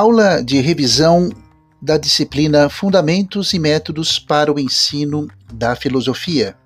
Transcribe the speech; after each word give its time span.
Aula 0.00 0.44
de 0.44 0.60
revisão 0.60 1.28
da 1.82 1.98
disciplina 1.98 2.68
Fundamentos 2.68 3.52
e 3.52 3.58
Métodos 3.58 4.16
para 4.16 4.52
o 4.52 4.56
Ensino 4.56 5.26
da 5.52 5.74
Filosofia. 5.74 6.56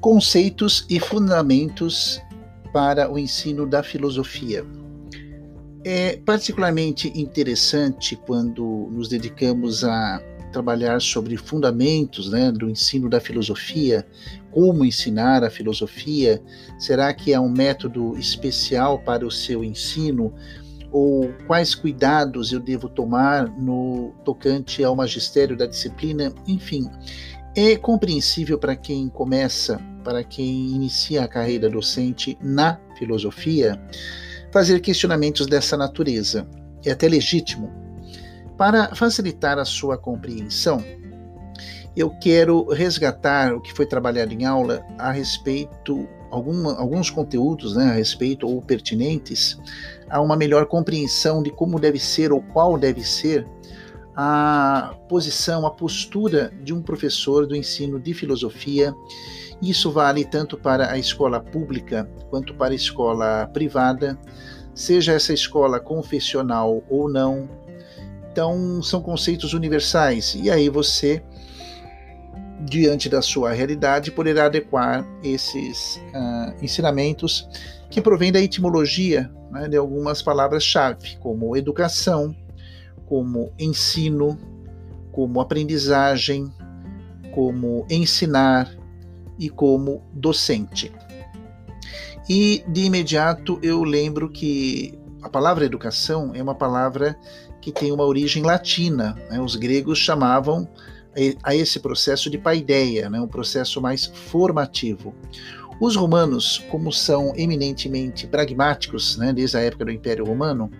Conceitos 0.00 0.84
e 0.90 0.98
fundamentos 0.98 2.20
para 2.72 3.08
o 3.08 3.16
ensino 3.16 3.64
da 3.64 3.84
filosofia. 3.84 4.66
É 5.84 6.16
particularmente 6.16 7.12
interessante 7.14 8.16
quando 8.26 8.88
nos 8.90 9.08
dedicamos 9.08 9.84
a 9.84 10.20
trabalhar 10.58 11.00
sobre 11.00 11.36
fundamentos 11.36 12.32
né, 12.32 12.50
do 12.50 12.68
ensino 12.68 13.08
da 13.08 13.20
filosofia, 13.20 14.04
como 14.50 14.84
ensinar 14.84 15.44
a 15.44 15.50
filosofia, 15.50 16.42
será 16.80 17.14
que 17.14 17.32
é 17.32 17.38
um 17.38 17.48
método 17.48 18.18
especial 18.18 18.98
para 18.98 19.24
o 19.24 19.30
seu 19.30 19.62
ensino? 19.62 20.34
Ou 20.90 21.32
quais 21.46 21.76
cuidados 21.76 22.50
eu 22.50 22.58
devo 22.58 22.88
tomar 22.88 23.48
no 23.48 24.12
tocante 24.24 24.82
ao 24.82 24.96
magistério 24.96 25.56
da 25.56 25.64
disciplina? 25.64 26.34
Enfim, 26.46 26.90
é 27.54 27.76
compreensível 27.76 28.58
para 28.58 28.74
quem 28.74 29.08
começa, 29.08 29.80
para 30.02 30.24
quem 30.24 30.70
inicia 30.70 31.22
a 31.22 31.28
carreira 31.28 31.70
docente 31.70 32.36
na 32.42 32.80
filosofia, 32.98 33.80
fazer 34.50 34.80
questionamentos 34.80 35.46
dessa 35.46 35.76
natureza. 35.76 36.48
É 36.84 36.90
até 36.90 37.06
legítimo, 37.06 37.70
para 38.58 38.92
facilitar 38.94 39.56
a 39.56 39.64
sua 39.64 39.96
compreensão, 39.96 40.84
eu 41.96 42.10
quero 42.10 42.68
resgatar 42.68 43.54
o 43.54 43.60
que 43.60 43.72
foi 43.72 43.86
trabalhado 43.86 44.34
em 44.34 44.44
aula 44.44 44.84
a 44.98 45.12
respeito, 45.12 46.08
alguma, 46.30 46.76
alguns 46.76 47.08
conteúdos 47.08 47.76
né, 47.76 47.84
a 47.84 47.92
respeito 47.92 48.46
ou 48.46 48.60
pertinentes 48.60 49.58
a 50.10 50.20
uma 50.20 50.36
melhor 50.36 50.66
compreensão 50.66 51.42
de 51.42 51.50
como 51.50 51.78
deve 51.78 51.98
ser 51.98 52.32
ou 52.32 52.42
qual 52.42 52.76
deve 52.76 53.02
ser 53.02 53.46
a 54.14 54.94
posição, 55.08 55.64
a 55.64 55.70
postura 55.70 56.52
de 56.62 56.74
um 56.74 56.82
professor 56.82 57.46
do 57.46 57.54
ensino 57.54 58.00
de 58.00 58.12
filosofia. 58.12 58.92
Isso 59.62 59.92
vale 59.92 60.24
tanto 60.24 60.56
para 60.56 60.90
a 60.90 60.98
escola 60.98 61.40
pública 61.40 62.10
quanto 62.28 62.54
para 62.54 62.72
a 62.72 62.76
escola 62.76 63.48
privada, 63.52 64.18
seja 64.74 65.12
essa 65.12 65.32
escola 65.32 65.78
confessional 65.78 66.82
ou 66.88 67.08
não, 67.08 67.48
então, 68.38 68.80
são 68.80 69.02
conceitos 69.02 69.52
universais, 69.52 70.38
e 70.40 70.48
aí 70.48 70.68
você, 70.68 71.20
diante 72.60 73.08
da 73.08 73.20
sua 73.20 73.50
realidade, 73.50 74.12
poderá 74.12 74.44
adequar 74.44 75.04
esses 75.24 76.00
uh, 76.14 76.54
ensinamentos 76.64 77.48
que 77.90 78.00
provêm 78.00 78.30
da 78.30 78.40
etimologia 78.40 79.28
né, 79.50 79.66
de 79.66 79.76
algumas 79.76 80.22
palavras-chave, 80.22 81.16
como 81.18 81.56
educação, 81.56 82.32
como 83.06 83.52
ensino, 83.58 84.38
como 85.10 85.40
aprendizagem, 85.40 86.46
como 87.32 87.84
ensinar 87.90 88.72
e 89.36 89.48
como 89.48 90.00
docente. 90.12 90.92
E 92.28 92.62
de 92.68 92.82
imediato 92.82 93.58
eu 93.64 93.82
lembro 93.82 94.30
que 94.30 94.96
a 95.22 95.28
palavra 95.28 95.64
educação 95.64 96.30
é 96.36 96.40
uma 96.40 96.54
palavra 96.54 97.18
que 97.72 97.80
tem 97.80 97.92
uma 97.92 98.04
origem 98.04 98.42
latina. 98.42 99.16
Né? 99.30 99.40
Os 99.40 99.56
gregos 99.56 99.98
chamavam 99.98 100.68
a 101.42 101.54
esse 101.54 101.80
processo 101.80 102.30
de 102.30 102.38
paideia, 102.38 103.10
né? 103.10 103.20
um 103.20 103.26
processo 103.26 103.80
mais 103.80 104.06
formativo. 104.06 105.14
Os 105.80 105.96
romanos, 105.96 106.64
como 106.70 106.92
são 106.92 107.32
eminentemente 107.36 108.26
pragmáticos, 108.26 109.16
né, 109.16 109.32
desde 109.32 109.56
a 109.56 109.60
época 109.60 109.84
do 109.84 109.92
Império 109.92 110.24
Romano, 110.24 110.70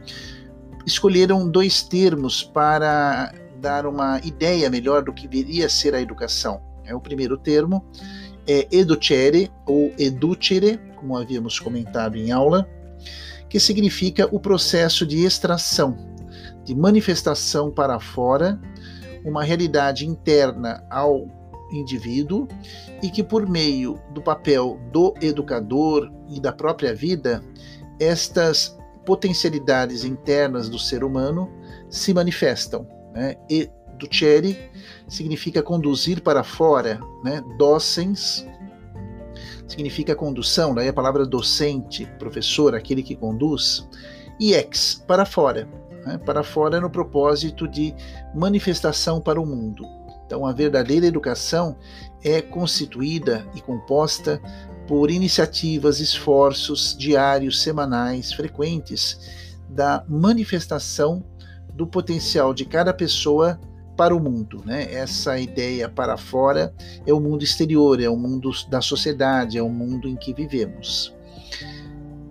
escolheram 0.84 1.48
dois 1.48 1.82
termos 1.82 2.42
para 2.42 3.32
dar 3.60 3.86
uma 3.86 4.20
ideia 4.24 4.68
melhor 4.68 5.04
do 5.04 5.12
que 5.12 5.28
viria 5.28 5.66
a 5.66 5.68
ser 5.68 5.94
a 5.94 6.00
educação. 6.00 6.60
É 6.84 6.94
o 6.94 7.00
primeiro 7.00 7.38
termo 7.38 7.84
é 8.48 8.66
educere 8.72 9.50
ou 9.66 9.92
educere, 9.98 10.80
como 10.96 11.16
havíamos 11.16 11.60
comentado 11.60 12.16
em 12.16 12.32
aula, 12.32 12.66
que 13.48 13.60
significa 13.60 14.26
o 14.32 14.40
processo 14.40 15.06
de 15.06 15.24
extração, 15.24 15.96
de 16.68 16.74
manifestação 16.74 17.70
para 17.70 17.98
fora, 17.98 18.60
uma 19.24 19.42
realidade 19.42 20.06
interna 20.06 20.84
ao 20.90 21.26
indivíduo 21.72 22.46
e 23.02 23.08
que, 23.08 23.22
por 23.22 23.48
meio 23.48 23.98
do 24.12 24.20
papel 24.20 24.78
do 24.92 25.14
educador 25.22 26.12
e 26.28 26.38
da 26.38 26.52
própria 26.52 26.94
vida, 26.94 27.42
estas 27.98 28.78
potencialidades 29.06 30.04
internas 30.04 30.68
do 30.68 30.78
ser 30.78 31.02
humano 31.02 31.50
se 31.88 32.12
manifestam. 32.12 32.86
Né? 33.14 33.34
Educere 33.48 34.70
significa 35.08 35.62
conduzir 35.62 36.20
para 36.20 36.44
fora, 36.44 37.00
né? 37.24 37.42
docens 37.56 38.46
significa 39.66 40.14
condução, 40.14 40.74
daí 40.74 40.88
a 40.88 40.92
palavra 40.92 41.24
docente, 41.24 42.04
professor, 42.18 42.74
aquele 42.74 43.02
que 43.02 43.16
conduz, 43.16 43.88
e 44.38 44.52
ex, 44.52 45.02
para 45.06 45.24
fora, 45.24 45.66
né? 46.08 46.18
para 46.18 46.42
fora 46.42 46.80
no 46.80 46.88
propósito 46.88 47.68
de 47.68 47.94
manifestação 48.34 49.20
para 49.20 49.40
o 49.40 49.46
mundo. 49.46 49.84
Então, 50.24 50.46
a 50.46 50.52
verdadeira 50.52 51.06
educação 51.06 51.76
é 52.24 52.40
constituída 52.40 53.46
e 53.54 53.60
composta 53.60 54.40
por 54.86 55.10
iniciativas, 55.10 56.00
esforços 56.00 56.96
diários, 56.98 57.62
semanais, 57.62 58.32
frequentes 58.32 59.20
da 59.68 60.02
manifestação 60.08 61.22
do 61.74 61.86
potencial 61.86 62.54
de 62.54 62.64
cada 62.64 62.92
pessoa 62.92 63.60
para 63.96 64.14
o 64.14 64.20
mundo. 64.20 64.62
Né? 64.64 64.92
Essa 64.92 65.38
ideia 65.38 65.88
para 65.88 66.16
fora 66.16 66.74
é 67.06 67.12
o 67.12 67.20
mundo 67.20 67.44
exterior, 67.44 68.00
é 68.00 68.08
o 68.08 68.16
mundo 68.16 68.50
da 68.70 68.80
sociedade, 68.80 69.58
é 69.58 69.62
o 69.62 69.68
mundo 69.68 70.08
em 70.08 70.16
que 70.16 70.32
vivemos. 70.32 71.14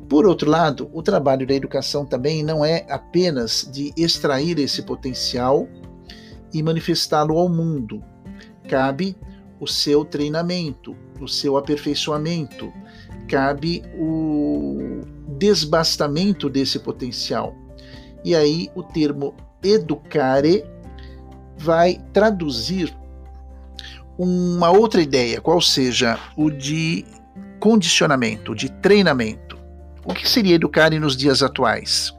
Por 0.09 0.25
outro 0.25 0.49
lado, 0.49 0.89
o 0.93 1.01
trabalho 1.03 1.45
da 1.45 1.53
educação 1.53 2.05
também 2.05 2.43
não 2.43 2.63
é 2.63 2.85
apenas 2.89 3.69
de 3.71 3.93
extrair 3.97 4.57
esse 4.57 4.81
potencial 4.83 5.67
e 6.53 6.63
manifestá-lo 6.63 7.37
ao 7.37 7.49
mundo. 7.49 8.01
Cabe 8.69 9.17
o 9.59 9.67
seu 9.67 10.05
treinamento, 10.05 10.95
o 11.19 11.27
seu 11.27 11.57
aperfeiçoamento, 11.57 12.71
cabe 13.27 13.83
o 13.97 15.01
desbastamento 15.37 16.49
desse 16.49 16.79
potencial. 16.79 17.53
E 18.23 18.35
aí 18.35 18.69
o 18.75 18.83
termo 18.83 19.35
educare 19.63 20.63
vai 21.57 22.01
traduzir 22.13 22.95
uma 24.17 24.71
outra 24.71 25.01
ideia, 25.01 25.41
qual 25.41 25.61
seja 25.61 26.17
o 26.35 26.49
de 26.49 27.05
condicionamento, 27.59 28.55
de 28.55 28.69
treinamento. 28.69 29.46
O 30.07 30.13
que 30.13 30.27
seria 30.27 30.55
educar 30.55 30.89
nos 30.91 31.17
dias 31.17 31.43
atuais? 31.43 32.13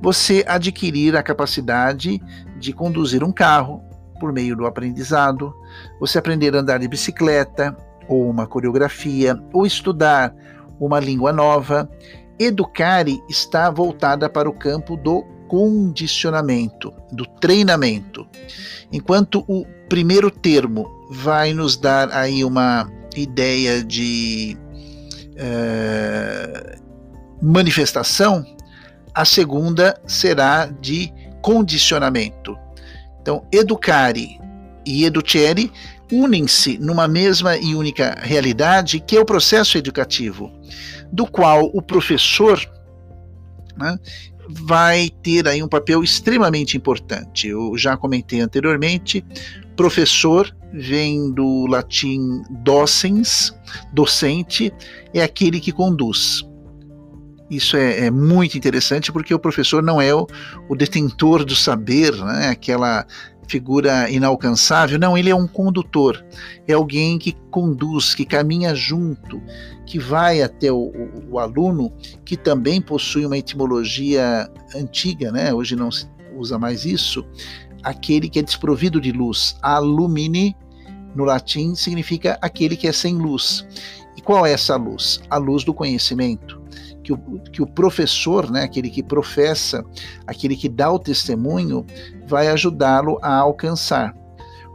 Você 0.00 0.44
adquirir 0.46 1.16
a 1.16 1.22
capacidade 1.22 2.22
de 2.56 2.72
conduzir 2.72 3.24
um 3.24 3.32
carro 3.32 3.82
por 4.20 4.32
meio 4.32 4.56
do 4.56 4.66
aprendizado, 4.66 5.52
você 5.98 6.18
aprender 6.18 6.54
a 6.54 6.60
andar 6.60 6.78
de 6.78 6.86
bicicleta, 6.86 7.76
ou 8.06 8.30
uma 8.30 8.46
coreografia, 8.46 9.36
ou 9.52 9.66
estudar 9.66 10.32
uma 10.78 11.00
língua 11.00 11.32
nova. 11.32 11.90
Educare 12.38 13.20
está 13.28 13.68
voltada 13.68 14.30
para 14.30 14.48
o 14.48 14.52
campo 14.52 14.96
do 14.96 15.24
condicionamento, 15.48 16.94
do 17.10 17.26
treinamento. 17.26 18.28
Enquanto 18.92 19.44
o 19.48 19.66
primeiro 19.88 20.30
termo 20.30 20.86
vai 21.10 21.52
nos 21.52 21.76
dar 21.76 22.12
aí 22.12 22.44
uma 22.44 22.88
ideia 23.16 23.82
de 23.82 24.56
uh, 25.32 26.87
manifestação, 27.40 28.44
a 29.14 29.24
segunda 29.24 30.00
será 30.06 30.66
de 30.66 31.12
condicionamento. 31.42 32.56
Então, 33.20 33.46
educare 33.52 34.38
e 34.86 35.04
educere 35.04 35.72
unem-se 36.10 36.78
numa 36.78 37.06
mesma 37.06 37.56
e 37.56 37.74
única 37.74 38.18
realidade, 38.20 39.00
que 39.00 39.16
é 39.16 39.20
o 39.20 39.24
processo 39.24 39.76
educativo, 39.76 40.50
do 41.12 41.26
qual 41.26 41.70
o 41.74 41.82
professor 41.82 42.58
né, 43.76 43.98
vai 44.48 45.10
ter 45.22 45.46
aí 45.46 45.62
um 45.62 45.68
papel 45.68 46.02
extremamente 46.02 46.76
importante. 46.76 47.48
Eu 47.48 47.76
já 47.76 47.96
comentei 47.96 48.40
anteriormente, 48.40 49.24
professor 49.76 50.54
vem 50.72 51.32
do 51.32 51.66
latim 51.66 52.42
docens, 52.50 53.54
docente, 53.92 54.72
é 55.14 55.22
aquele 55.22 55.60
que 55.60 55.72
conduz. 55.72 56.47
Isso 57.50 57.76
é, 57.76 58.06
é, 58.06 58.10
muito 58.10 58.58
interessante 58.58 59.10
porque 59.10 59.32
o 59.32 59.38
professor 59.38 59.82
não 59.82 60.00
é 60.00 60.14
o, 60.14 60.26
o 60.68 60.76
detentor 60.76 61.44
do 61.44 61.54
saber, 61.54 62.14
né? 62.16 62.48
aquela 62.48 63.06
figura 63.48 64.10
inalcançável. 64.10 64.98
Não, 64.98 65.16
ele 65.16 65.30
é 65.30 65.34
um 65.34 65.46
condutor, 65.46 66.22
é 66.66 66.74
alguém 66.74 67.18
que 67.18 67.32
conduz, 67.50 68.14
que 68.14 68.24
caminha 68.24 68.74
junto, 68.74 69.40
que 69.86 69.98
vai 69.98 70.42
até 70.42 70.70
o, 70.70 70.76
o, 70.76 71.32
o 71.32 71.38
aluno, 71.38 71.90
que 72.24 72.36
também 72.36 72.80
possui 72.80 73.24
uma 73.24 73.38
etimologia 73.38 74.48
antiga, 74.74 75.32
né? 75.32 75.52
hoje 75.52 75.74
não 75.74 75.90
se 75.90 76.06
usa 76.36 76.58
mais 76.58 76.84
isso, 76.84 77.26
aquele 77.82 78.28
que 78.28 78.38
é 78.38 78.42
desprovido 78.42 79.00
de 79.00 79.10
luz. 79.12 79.56
Alumine, 79.62 80.54
no 81.14 81.24
latim, 81.24 81.74
significa 81.74 82.38
aquele 82.42 82.76
que 82.76 82.86
é 82.86 82.92
sem 82.92 83.16
luz. 83.16 83.66
E 84.16 84.20
qual 84.20 84.44
é 84.44 84.52
essa 84.52 84.76
luz? 84.76 85.20
A 85.30 85.38
luz 85.38 85.64
do 85.64 85.72
conhecimento. 85.72 86.57
Que 87.08 87.12
o, 87.14 87.18
que 87.40 87.62
o 87.62 87.66
professor, 87.66 88.50
né, 88.50 88.64
aquele 88.64 88.90
que 88.90 89.02
professa, 89.02 89.82
aquele 90.26 90.54
que 90.54 90.68
dá 90.68 90.92
o 90.92 90.98
testemunho, 90.98 91.86
vai 92.26 92.48
ajudá-lo 92.48 93.18
a 93.22 93.34
alcançar. 93.34 94.14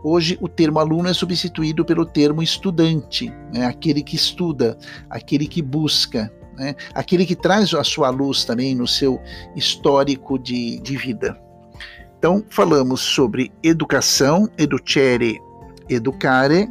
Hoje, 0.03 0.35
o 0.41 0.47
termo 0.47 0.79
aluno 0.79 1.07
é 1.07 1.13
substituído 1.13 1.85
pelo 1.85 2.07
termo 2.07 2.41
estudante, 2.41 3.31
né, 3.53 3.67
aquele 3.67 4.01
que 4.01 4.15
estuda, 4.15 4.75
aquele 5.11 5.45
que 5.45 5.61
busca, 5.61 6.33
né, 6.57 6.73
aquele 6.95 7.23
que 7.23 7.35
traz 7.35 7.71
a 7.75 7.83
sua 7.83 8.09
luz 8.09 8.45
também 8.45 8.73
no 8.73 8.87
seu 8.87 9.21
histórico 9.55 10.39
de, 10.39 10.79
de 10.79 10.97
vida. 10.97 11.39
Então, 12.17 12.43
falamos 12.49 13.01
sobre 13.01 13.51
educação, 13.61 14.49
educere, 14.57 15.39
educare, 15.87 16.67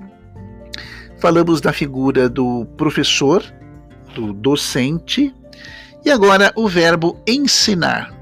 falamos 1.20 1.60
da 1.60 1.72
figura 1.72 2.28
do 2.28 2.66
professor, 2.76 3.44
do 4.12 4.32
docente, 4.32 5.32
e 6.04 6.10
agora 6.10 6.52
o 6.56 6.68
verbo 6.68 7.20
ensinar. 7.26 8.12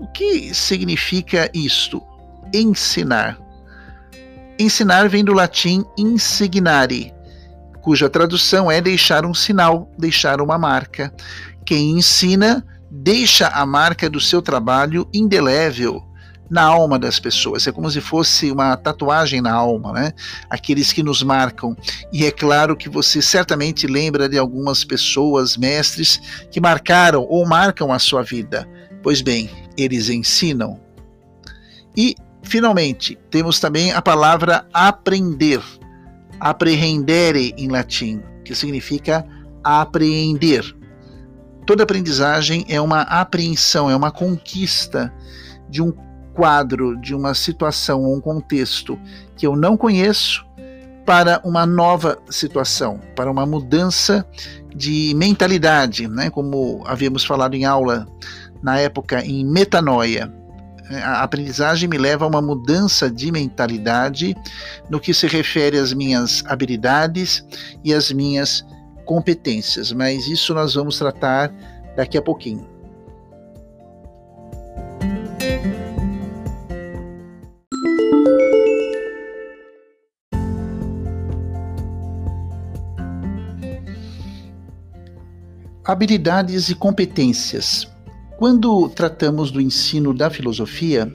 O 0.00 0.06
que 0.08 0.54
significa 0.54 1.50
isto? 1.52 2.02
Ensinar. 2.54 3.38
Ensinar 4.58 5.08
vem 5.08 5.24
do 5.24 5.32
latim 5.32 5.84
insignare, 5.96 7.12
cuja 7.82 8.08
tradução 8.08 8.70
é 8.70 8.80
deixar 8.80 9.24
um 9.24 9.34
sinal, 9.34 9.90
deixar 9.98 10.40
uma 10.40 10.58
marca. 10.58 11.12
Quem 11.64 11.98
ensina 11.98 12.64
deixa 12.90 13.48
a 13.48 13.66
marca 13.66 14.08
do 14.08 14.20
seu 14.20 14.40
trabalho 14.40 15.08
indelével 15.12 16.07
na 16.50 16.62
alma 16.62 16.98
das 16.98 17.20
pessoas. 17.20 17.66
É 17.66 17.72
como 17.72 17.90
se 17.90 18.00
fosse 18.00 18.50
uma 18.50 18.76
tatuagem 18.76 19.40
na 19.40 19.52
alma, 19.52 19.92
né? 19.92 20.12
Aqueles 20.48 20.92
que 20.92 21.02
nos 21.02 21.22
marcam. 21.22 21.76
E 22.12 22.24
é 22.24 22.30
claro 22.30 22.76
que 22.76 22.88
você 22.88 23.20
certamente 23.20 23.86
lembra 23.86 24.28
de 24.28 24.38
algumas 24.38 24.84
pessoas, 24.84 25.56
mestres, 25.56 26.20
que 26.50 26.60
marcaram 26.60 27.26
ou 27.28 27.46
marcam 27.46 27.92
a 27.92 27.98
sua 27.98 28.22
vida. 28.22 28.68
Pois 29.02 29.20
bem, 29.20 29.50
eles 29.76 30.08
ensinam. 30.08 30.80
E, 31.96 32.14
finalmente, 32.42 33.18
temos 33.30 33.60
também 33.60 33.92
a 33.92 34.00
palavra 34.00 34.66
aprender. 34.72 35.60
Apprehendere 36.40 37.52
em 37.58 37.68
latim, 37.68 38.22
que 38.44 38.54
significa 38.54 39.26
apreender. 39.62 40.64
Toda 41.66 41.82
aprendizagem 41.82 42.64
é 42.68 42.80
uma 42.80 43.02
apreensão, 43.02 43.90
é 43.90 43.96
uma 43.96 44.10
conquista 44.10 45.12
de 45.68 45.82
um 45.82 45.92
quadro, 46.38 46.96
de 46.96 47.16
uma 47.16 47.34
situação 47.34 48.04
ou 48.04 48.16
um 48.16 48.20
contexto 48.20 48.96
que 49.36 49.44
eu 49.44 49.56
não 49.56 49.76
conheço 49.76 50.46
para 51.04 51.40
uma 51.42 51.66
nova 51.66 52.16
situação, 52.30 53.00
para 53.16 53.28
uma 53.28 53.44
mudança 53.44 54.24
de 54.72 55.12
mentalidade, 55.16 56.06
né? 56.06 56.30
como 56.30 56.84
havíamos 56.86 57.24
falado 57.24 57.54
em 57.54 57.64
aula 57.64 58.06
na 58.62 58.78
época 58.78 59.20
em 59.24 59.44
metanoia. 59.44 60.32
A 61.02 61.24
aprendizagem 61.24 61.88
me 61.88 61.98
leva 61.98 62.24
a 62.24 62.28
uma 62.28 62.40
mudança 62.40 63.10
de 63.10 63.32
mentalidade 63.32 64.36
no 64.88 65.00
que 65.00 65.12
se 65.12 65.26
refere 65.26 65.76
às 65.76 65.92
minhas 65.92 66.44
habilidades 66.46 67.44
e 67.82 67.92
às 67.92 68.12
minhas 68.12 68.64
competências, 69.04 69.90
mas 69.90 70.28
isso 70.28 70.54
nós 70.54 70.74
vamos 70.74 70.98
tratar 70.98 71.52
daqui 71.96 72.16
a 72.16 72.22
pouquinho. 72.22 72.77
Habilidades 85.88 86.68
e 86.68 86.74
competências. 86.74 87.88
Quando 88.36 88.90
tratamos 88.90 89.50
do 89.50 89.58
ensino 89.58 90.12
da 90.12 90.28
filosofia, 90.28 91.10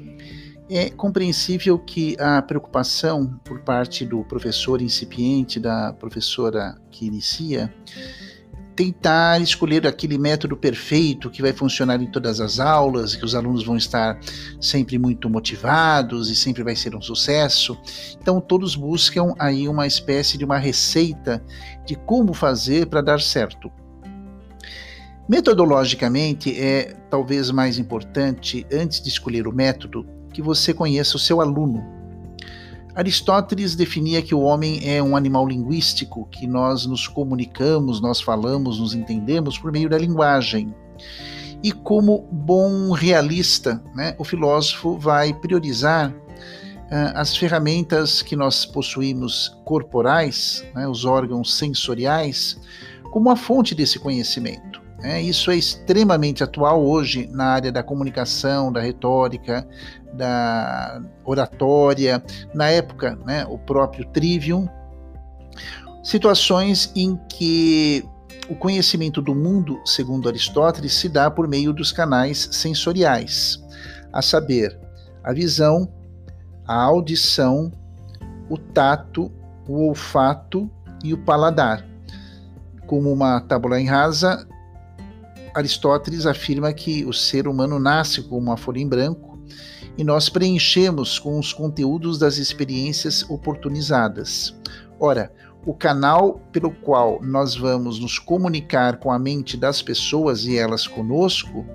é 0.68 0.90
compreensível 0.90 1.78
que 1.78 2.18
a 2.20 2.42
preocupação 2.42 3.40
por 3.46 3.60
parte 3.60 4.04
do 4.04 4.24
professor 4.24 4.82
incipiente, 4.82 5.60
da 5.60 5.94
professora 5.94 6.76
que 6.90 7.06
inicia, 7.06 7.72
tentar 8.76 9.40
escolher 9.40 9.86
aquele 9.86 10.18
método 10.18 10.58
perfeito 10.58 11.30
que 11.30 11.44
vai 11.44 11.54
funcionar 11.54 12.02
em 12.02 12.10
todas 12.10 12.42
as 12.42 12.60
aulas, 12.60 13.16
que 13.16 13.24
os 13.24 13.36
alunos 13.36 13.64
vão 13.64 13.78
estar 13.78 14.20
sempre 14.60 14.98
muito 14.98 15.30
motivados 15.30 16.32
e 16.32 16.36
sempre 16.36 16.64
vai 16.64 16.76
ser 16.76 16.96
um 16.96 17.02
sucesso. 17.02 17.78
Então 18.20 18.42
todos 18.42 18.76
buscam 18.76 19.36
aí 19.38 19.68
uma 19.68 19.86
espécie 19.86 20.36
de 20.36 20.44
uma 20.44 20.58
receita 20.58 21.46
de 21.86 21.96
como 21.96 22.34
fazer 22.34 22.88
para 22.88 23.02
dar 23.02 23.22
certo. 23.22 23.72
Metodologicamente, 25.28 26.54
é 26.60 26.96
talvez 27.10 27.50
mais 27.50 27.78
importante, 27.78 28.66
antes 28.72 29.02
de 29.02 29.08
escolher 29.08 29.48
o 29.48 29.54
método, 29.54 30.06
que 30.34 30.42
você 30.42 30.74
conheça 30.74 31.16
o 31.16 31.20
seu 31.20 31.40
aluno. 31.40 31.84
Aristóteles 32.96 33.74
definia 33.74 34.22
que 34.22 34.36
o 34.36 34.42
homem 34.42 34.82
é 34.84 35.02
um 35.02 35.16
animal 35.16 35.48
linguístico, 35.48 36.28
que 36.30 36.46
nós 36.46 36.86
nos 36.86 37.08
comunicamos, 37.08 38.02
nós 38.02 38.22
falamos, 38.22 38.80
nos 38.80 38.94
entendemos 38.94 39.58
por 39.58 39.72
meio 39.72 39.90
da 39.90 39.98
linguagem. 39.98 40.76
E 41.64 41.72
como 41.72 42.28
bom 42.30 42.92
realista, 42.92 43.82
né, 43.96 44.16
o 44.20 44.24
filósofo 44.24 45.00
vai 45.00 45.34
priorizar 45.34 46.12
uh, 46.12 46.16
as 47.16 47.36
ferramentas 47.36 48.22
que 48.22 48.36
nós 48.36 48.66
possuímos 48.66 49.58
corporais, 49.64 50.64
né, 50.76 50.88
os 50.88 51.06
órgãos 51.06 51.56
sensoriais, 51.56 52.60
como 53.12 53.30
a 53.30 53.36
fonte 53.36 53.74
desse 53.74 53.98
conhecimento. 53.98 54.73
É, 55.04 55.22
isso 55.22 55.52
é 55.52 55.58
extremamente 55.58 56.46
atual 56.46 56.82
hoje 56.82 57.28
na 57.30 57.48
área 57.48 57.74
da 57.74 57.84
comunicação, 57.84 58.72
da 58.72 58.80
retórica, 58.80 59.68
da 60.14 61.02
oratória, 61.26 62.24
na 62.54 62.70
época, 62.70 63.20
né, 63.26 63.46
o 63.50 63.58
próprio 63.58 64.06
trivium. 64.06 64.66
Situações 66.02 66.90
em 66.96 67.20
que 67.28 68.06
o 68.50 68.56
conhecimento 68.56 69.22
do 69.22 69.36
mundo, 69.36 69.82
segundo 69.86 70.30
Aristóteles, 70.30 70.94
se 70.94 71.10
dá 71.10 71.30
por 71.30 71.50
meio 71.50 71.74
dos 71.74 71.92
canais 71.92 72.48
sensoriais, 72.54 73.62
a 74.14 74.22
saber, 74.22 74.80
a 75.22 75.34
visão, 75.34 75.92
a 76.66 76.82
audição, 76.82 77.72
o 78.50 78.58
tato, 78.58 79.30
o 79.68 79.88
olfato 79.88 80.72
e 81.04 81.14
o 81.14 81.18
paladar. 81.18 81.86
Como 82.86 83.12
uma 83.12 83.42
tábula 83.42 83.82
em 83.82 83.86
rasa, 83.86 84.48
Aristóteles 85.54 86.26
afirma 86.26 86.74
que 86.74 87.06
o 87.06 87.14
ser 87.14 87.48
humano 87.48 87.80
nasce 87.80 88.24
com 88.24 88.38
uma 88.38 88.58
folha 88.58 88.80
em 88.80 88.88
branco 88.88 89.40
e 89.98 90.04
nós 90.04 90.28
preenchemos 90.28 91.20
com 91.20 91.38
os 91.38 91.54
conteúdos 91.54 92.18
das 92.18 92.38
experiências 92.38 93.24
oportunizadas. 93.30 94.56
Ora, 95.00 95.32
o 95.66 95.74
canal 95.74 96.42
pelo 96.52 96.72
qual 96.72 97.20
nós 97.22 97.56
vamos 97.56 98.00
nos 98.00 98.18
comunicar 98.18 98.98
com 98.98 99.12
a 99.12 99.20
mente 99.20 99.56
das 99.56 99.82
pessoas 99.82 100.46
e 100.46 100.58
elas 100.58 100.88
conosco 100.88 101.66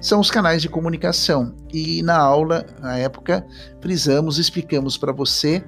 são 0.00 0.20
os 0.20 0.30
canais 0.30 0.62
de 0.62 0.68
comunicação. 0.68 1.54
E 1.72 2.02
na 2.02 2.16
aula, 2.16 2.64
na 2.80 2.96
época, 2.98 3.44
frisamos, 3.80 4.38
explicamos 4.38 4.96
para 4.96 5.12
você 5.12 5.64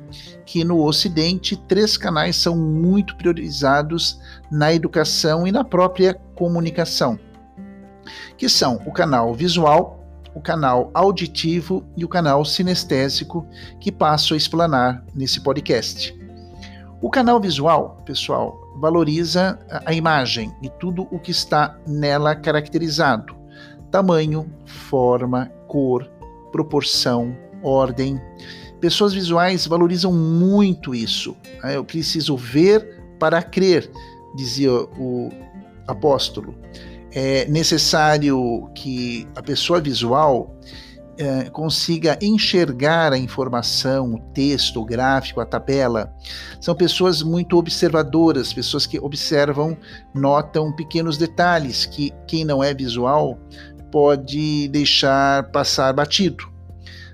que 0.47 0.63
no 0.63 0.85
Ocidente 0.85 1.57
três 1.67 1.97
canais 1.97 2.37
são 2.37 2.57
muito 2.57 3.17
priorizados 3.17 4.21
na 4.53 4.73
educação 4.73 5.47
e 5.47 5.51
na 5.51 5.65
própria 5.65 6.15
comunicação 6.37 7.19
que 8.37 8.49
são 8.49 8.81
o 8.87 8.93
canal 8.93 9.35
visual, 9.35 10.01
o 10.35 10.41
canal 10.41 10.91
auditivo 10.95 11.85
e 11.97 12.05
o 12.05 12.09
canal 12.09 12.45
sinestésico, 12.45 13.47
que 13.81 13.91
passo 13.91 14.35
a 14.35 14.37
explanar 14.37 15.05
nesse 15.15 15.41
podcast. 15.41 16.19
O 17.03 17.11
canal 17.11 17.41
visual, 17.41 18.03
pessoal, 18.05 18.61
valoriza 18.77 19.59
a 19.85 19.93
imagem 19.93 20.55
e 20.63 20.69
tudo 20.69 21.09
o 21.11 21.19
que 21.19 21.31
está 21.31 21.79
nela 21.87 22.35
caracterizado: 22.35 23.35
tamanho, 23.91 24.51
forma, 24.67 25.51
cor, 25.67 26.11
proporção, 26.53 27.37
ordem. 27.63 28.21
Pessoas 28.81 29.13
visuais 29.13 29.67
valorizam 29.67 30.13
muito 30.13 30.95
isso. 30.95 31.37
Né? 31.63 31.77
Eu 31.77 31.85
preciso 31.85 32.37
ver 32.37 32.99
para 33.19 33.43
crer, 33.43 33.91
dizia 34.35 34.73
o 34.73 35.31
apóstolo 35.87 36.55
é 37.13 37.47
necessário 37.47 38.71
que 38.75 39.27
a 39.35 39.43
pessoa 39.43 39.81
visual 39.81 40.55
é, 41.19 41.51
consiga 41.51 42.19
enxergar 42.23 43.13
a 43.13 43.19
informação, 43.19 44.15
o 44.15 44.21
texto, 44.33 44.81
o 44.81 44.85
gráfico, 44.85 45.41
a 45.41 45.45
tabela. 45.45 46.11
São 46.61 46.75
pessoas 46.75 47.23
muito 47.23 47.59
observadoras, 47.59 48.55
pessoas 48.55 48.87
que 48.87 48.99
observam, 48.99 49.77
notam 50.15 50.73
pequenos 50.73 51.19
detalhes 51.19 51.85
que 51.85 52.13
quem 52.27 52.45
não 52.45 52.65
é 52.65 52.73
visual 52.73 53.39
pode 53.93 54.69
deixar 54.69 55.51
passar 55.51 55.93
batido. 55.93 56.49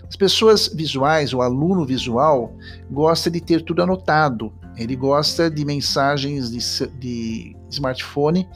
As 0.09 0.15
pessoas 0.15 0.69
visuais, 0.69 1.35
o 1.35 1.43
aluno 1.43 1.85
visual, 1.85 2.55
gosta 2.89 3.29
de 3.29 3.41
ter 3.41 3.63
tudo 3.63 3.83
anotado. 3.83 4.53
Ele 4.77 4.95
gosta 4.95 5.51
de 5.51 5.65
mensagens 5.65 6.51
de, 6.51 6.89
de 6.99 7.56
smartphone, 7.71 8.49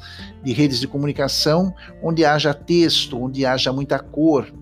de 0.42 0.52
redes 0.52 0.80
de 0.80 0.88
comunicação, 0.88 1.74
onde 2.02 2.24
haja 2.24 2.54
texto, 2.54 3.20
onde 3.22 3.44
haja 3.44 3.72
muita 3.72 3.98
cor, 3.98 4.52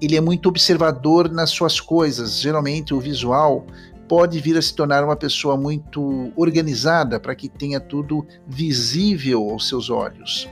ele 0.00 0.16
é 0.16 0.20
muito 0.20 0.48
observador 0.48 1.30
nas 1.30 1.50
suas 1.50 1.78
coisas. 1.78 2.40
Geralmente, 2.40 2.94
o 2.94 3.00
visual 3.00 3.66
pode 4.08 4.40
vir 4.40 4.56
a 4.56 4.62
se 4.62 4.74
tornar 4.74 5.04
uma 5.04 5.14
pessoa 5.14 5.56
muito 5.56 6.32
organizada 6.34 7.20
para 7.20 7.34
que 7.34 7.48
tenha 7.48 7.78
tudo 7.78 8.26
visível 8.46 9.50
aos 9.50 9.68
seus 9.68 9.88
olhos. 9.88 10.48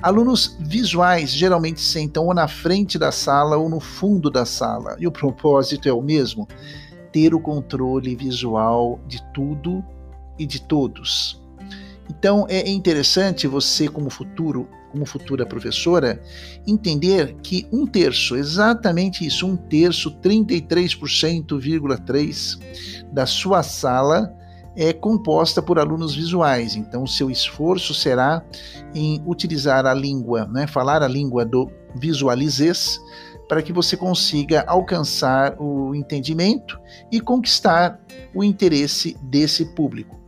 Alunos 0.00 0.56
visuais 0.60 1.30
geralmente 1.30 1.80
sentam 1.80 2.24
ou 2.24 2.32
na 2.32 2.48
frente 2.48 2.98
da 2.98 3.12
sala 3.12 3.58
ou 3.58 3.68
no 3.68 3.80
fundo 3.80 4.30
da 4.30 4.46
sala, 4.46 4.96
e 4.98 5.06
o 5.06 5.12
propósito 5.12 5.88
é 5.88 5.92
o 5.92 6.00
mesmo: 6.00 6.48
ter 7.12 7.34
o 7.34 7.40
controle 7.40 8.16
visual 8.16 8.98
de 9.06 9.22
tudo 9.34 9.84
e 10.38 10.46
de 10.46 10.62
todos. 10.62 11.41
Então 12.10 12.46
é 12.48 12.68
interessante 12.68 13.46
você, 13.46 13.88
como 13.88 14.10
futuro 14.10 14.68
como 14.92 15.04
futura 15.06 15.46
professora, 15.46 16.22
entender 16.66 17.36
que 17.42 17.66
um 17.72 17.86
terço, 17.86 18.36
exatamente 18.36 19.26
isso, 19.26 19.46
um 19.46 19.56
terço, 19.56 20.10
33,3% 20.20 22.60
da 23.10 23.24
sua 23.24 23.62
sala 23.62 24.30
é 24.76 24.92
composta 24.92 25.62
por 25.62 25.78
alunos 25.78 26.14
visuais. 26.14 26.76
Então, 26.76 27.06
seu 27.06 27.30
esforço 27.30 27.94
será 27.94 28.44
em 28.94 29.22
utilizar 29.26 29.86
a 29.86 29.94
língua, 29.94 30.46
né, 30.46 30.66
falar 30.66 31.02
a 31.02 31.08
língua 31.08 31.44
do 31.44 31.70
visualizes, 31.94 32.98
para 33.48 33.62
que 33.62 33.72
você 33.72 33.96
consiga 33.96 34.64
alcançar 34.66 35.56
o 35.58 35.94
entendimento 35.94 36.78
e 37.10 37.20
conquistar 37.20 38.00
o 38.34 38.42
interesse 38.42 39.16
desse 39.22 39.74
público. 39.74 40.21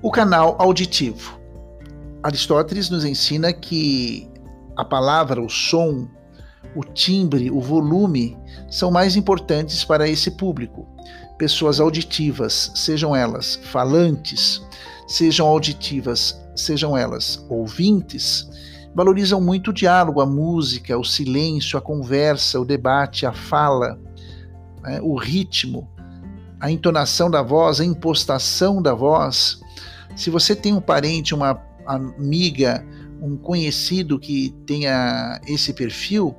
O 0.00 0.12
canal 0.12 0.54
auditivo. 0.60 1.40
Aristóteles 2.22 2.88
nos 2.88 3.04
ensina 3.04 3.52
que 3.52 4.28
a 4.76 4.84
palavra, 4.84 5.42
o 5.42 5.48
som, 5.48 6.06
o 6.76 6.84
timbre, 6.84 7.50
o 7.50 7.60
volume 7.60 8.36
são 8.70 8.92
mais 8.92 9.16
importantes 9.16 9.84
para 9.84 10.08
esse 10.08 10.30
público. 10.30 10.86
Pessoas 11.36 11.80
auditivas, 11.80 12.70
sejam 12.76 13.14
elas 13.14 13.56
falantes, 13.64 14.62
sejam 15.08 15.48
auditivas, 15.48 16.40
sejam 16.54 16.96
elas 16.96 17.44
ouvintes, 17.48 18.48
valorizam 18.94 19.40
muito 19.40 19.70
o 19.70 19.74
diálogo, 19.74 20.20
a 20.20 20.26
música, 20.26 20.96
o 20.96 21.04
silêncio, 21.04 21.76
a 21.76 21.82
conversa, 21.82 22.60
o 22.60 22.64
debate, 22.64 23.26
a 23.26 23.32
fala, 23.32 23.98
né, 24.82 25.00
o 25.02 25.16
ritmo, 25.16 25.88
a 26.60 26.70
entonação 26.70 27.30
da 27.30 27.42
voz, 27.42 27.80
a 27.80 27.84
impostação 27.84 28.80
da 28.82 28.94
voz. 28.94 29.60
Se 30.18 30.30
você 30.30 30.56
tem 30.56 30.74
um 30.74 30.80
parente, 30.80 31.32
uma 31.32 31.62
amiga, 31.86 32.84
um 33.22 33.36
conhecido 33.36 34.18
que 34.18 34.52
tenha 34.66 35.40
esse 35.46 35.72
perfil, 35.72 36.34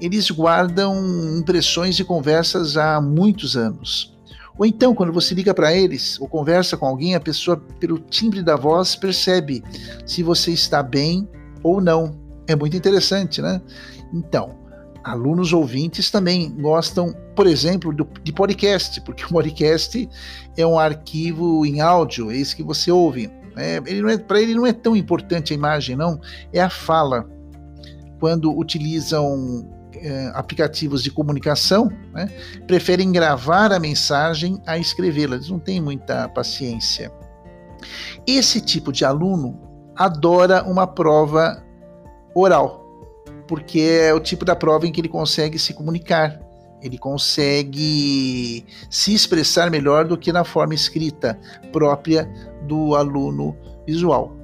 eles 0.00 0.30
guardam 0.30 0.94
impressões 1.36 1.96
de 1.96 2.04
conversas 2.04 2.76
há 2.76 3.00
muitos 3.00 3.56
anos. 3.56 4.16
Ou 4.56 4.64
então, 4.64 4.94
quando 4.94 5.12
você 5.12 5.34
liga 5.34 5.52
para 5.52 5.74
eles 5.74 6.20
ou 6.20 6.28
conversa 6.28 6.76
com 6.76 6.86
alguém, 6.86 7.16
a 7.16 7.20
pessoa, 7.20 7.56
pelo 7.80 7.98
timbre 7.98 8.42
da 8.42 8.54
voz, 8.54 8.94
percebe 8.94 9.60
se 10.06 10.22
você 10.22 10.52
está 10.52 10.80
bem 10.80 11.28
ou 11.64 11.80
não. 11.80 12.16
É 12.46 12.54
muito 12.54 12.76
interessante, 12.76 13.42
né? 13.42 13.60
Então, 14.14 14.56
alunos 15.06 15.52
ouvintes 15.52 16.10
também 16.10 16.50
gostam, 16.60 17.14
por 17.36 17.46
exemplo, 17.46 17.94
do, 17.94 18.06
de 18.24 18.32
podcast, 18.32 19.00
porque 19.02 19.24
o 19.24 19.28
podcast 19.28 20.08
é 20.56 20.66
um 20.66 20.78
arquivo 20.78 21.64
em 21.64 21.80
áudio, 21.80 22.30
é 22.30 22.36
isso 22.36 22.56
que 22.56 22.62
você 22.62 22.90
ouve. 22.90 23.30
É, 23.56 23.80
ele 23.86 24.12
é, 24.12 24.18
Para 24.18 24.40
ele 24.40 24.54
não 24.54 24.66
é 24.66 24.72
tão 24.72 24.96
importante 24.96 25.52
a 25.52 25.56
imagem, 25.56 25.94
não, 25.94 26.20
é 26.52 26.60
a 26.60 26.68
fala. 26.68 27.24
Quando 28.18 28.52
utilizam 28.58 29.70
é, 29.94 30.32
aplicativos 30.34 31.04
de 31.04 31.10
comunicação, 31.10 31.88
né, 32.12 32.28
preferem 32.66 33.12
gravar 33.12 33.72
a 33.72 33.78
mensagem 33.78 34.60
a 34.66 34.76
escrevê-la, 34.76 35.36
eles 35.36 35.48
não 35.48 35.60
têm 35.60 35.80
muita 35.80 36.28
paciência. 36.30 37.12
Esse 38.26 38.60
tipo 38.60 38.90
de 38.90 39.04
aluno 39.04 39.60
adora 39.94 40.64
uma 40.64 40.86
prova 40.86 41.62
oral, 42.34 42.85
porque 43.46 43.80
é 43.80 44.12
o 44.12 44.20
tipo 44.20 44.44
da 44.44 44.56
prova 44.56 44.86
em 44.86 44.92
que 44.92 45.00
ele 45.00 45.08
consegue 45.08 45.58
se 45.58 45.74
comunicar, 45.74 46.40
ele 46.82 46.98
consegue 46.98 48.64
se 48.90 49.14
expressar 49.14 49.70
melhor 49.70 50.06
do 50.06 50.16
que 50.16 50.32
na 50.32 50.44
forma 50.44 50.74
escrita 50.74 51.38
própria 51.72 52.28
do 52.66 52.94
aluno 52.94 53.56
visual. 53.86 54.34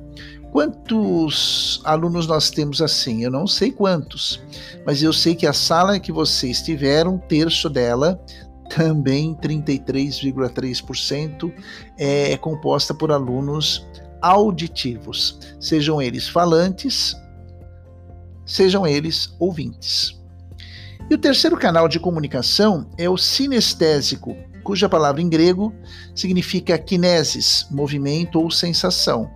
Quantos 0.50 1.80
alunos 1.84 2.26
nós 2.26 2.50
temos 2.50 2.82
assim? 2.82 3.24
Eu 3.24 3.30
não 3.30 3.46
sei 3.46 3.70
quantos, 3.70 4.42
mas 4.84 5.02
eu 5.02 5.12
sei 5.12 5.34
que 5.34 5.46
a 5.46 5.52
sala 5.52 5.98
que 5.98 6.12
vocês 6.12 6.60
tiveram, 6.60 7.14
um 7.14 7.18
terço 7.18 7.70
dela, 7.70 8.22
também 8.68 9.34
33,3%, 9.36 11.50
é 11.96 12.36
composta 12.36 12.92
por 12.92 13.10
alunos 13.10 13.86
auditivos, 14.20 15.38
sejam 15.58 16.02
eles 16.02 16.28
falantes, 16.28 17.16
sejam 18.44 18.86
eles 18.86 19.34
ouvintes. 19.38 20.20
E 21.10 21.14
o 21.14 21.18
terceiro 21.18 21.56
canal 21.56 21.88
de 21.88 22.00
comunicação 22.00 22.88
é 22.96 23.08
o 23.08 23.16
sinestésico, 23.16 24.36
cuja 24.62 24.88
palavra 24.88 25.20
em 25.20 25.28
grego 25.28 25.74
significa 26.14 26.78
kinesis, 26.78 27.66
movimento 27.70 28.40
ou 28.40 28.50
sensação. 28.50 29.30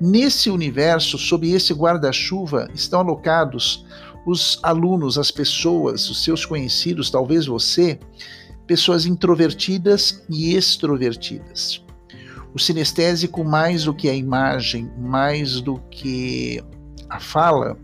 Nesse 0.00 0.48
universo, 0.48 1.18
sob 1.18 1.50
esse 1.50 1.74
guarda-chuva, 1.74 2.68
estão 2.74 3.00
alocados 3.00 3.84
os 4.24 4.58
alunos, 4.62 5.18
as 5.18 5.30
pessoas, 5.30 6.08
os 6.08 6.22
seus 6.22 6.44
conhecidos, 6.44 7.10
talvez 7.10 7.46
você, 7.46 7.98
pessoas 8.66 9.06
introvertidas 9.06 10.22
e 10.28 10.54
extrovertidas. 10.54 11.84
O 12.54 12.58
sinestésico, 12.58 13.44
mais 13.44 13.84
do 13.84 13.94
que 13.94 14.08
a 14.08 14.14
imagem, 14.14 14.90
mais 14.98 15.60
do 15.60 15.78
que 15.90 16.62
a 17.08 17.20
fala, 17.20 17.76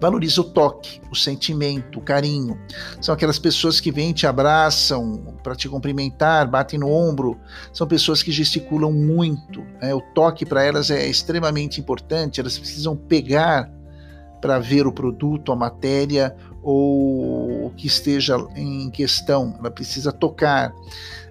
valoriza 0.00 0.40
o 0.40 0.44
toque, 0.44 1.00
o 1.10 1.16
sentimento, 1.16 1.98
o 1.98 2.02
carinho. 2.02 2.58
São 3.00 3.14
aquelas 3.14 3.38
pessoas 3.38 3.80
que 3.80 3.90
vêm, 3.90 4.12
te 4.12 4.26
abraçam 4.26 5.36
para 5.42 5.54
te 5.54 5.68
cumprimentar, 5.68 6.50
batem 6.50 6.78
no 6.78 6.90
ombro. 6.90 7.38
São 7.72 7.86
pessoas 7.86 8.22
que 8.22 8.32
gesticulam 8.32 8.92
muito. 8.92 9.62
Né? 9.80 9.94
O 9.94 10.00
toque 10.00 10.44
para 10.44 10.64
elas 10.64 10.90
é 10.90 11.06
extremamente 11.08 11.80
importante. 11.80 12.40
Elas 12.40 12.58
precisam 12.58 12.96
pegar 12.96 13.70
para 14.40 14.58
ver 14.58 14.86
o 14.86 14.92
produto, 14.92 15.52
a 15.52 15.56
matéria 15.56 16.34
ou 16.62 17.66
o 17.66 17.70
que 17.76 17.86
esteja 17.86 18.36
em 18.56 18.90
questão. 18.90 19.54
Ela 19.58 19.70
precisa 19.70 20.12
tocar. 20.12 20.72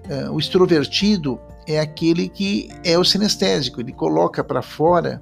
Uh, 0.10 0.32
o 0.32 0.40
extrovertido 0.40 1.40
é 1.68 1.80
aquele 1.80 2.28
que 2.28 2.70
é 2.84 2.98
o 2.98 3.04
sinestésico. 3.04 3.82
Ele 3.82 3.92
coloca 3.92 4.44
para 4.44 4.62
fora 4.62 5.22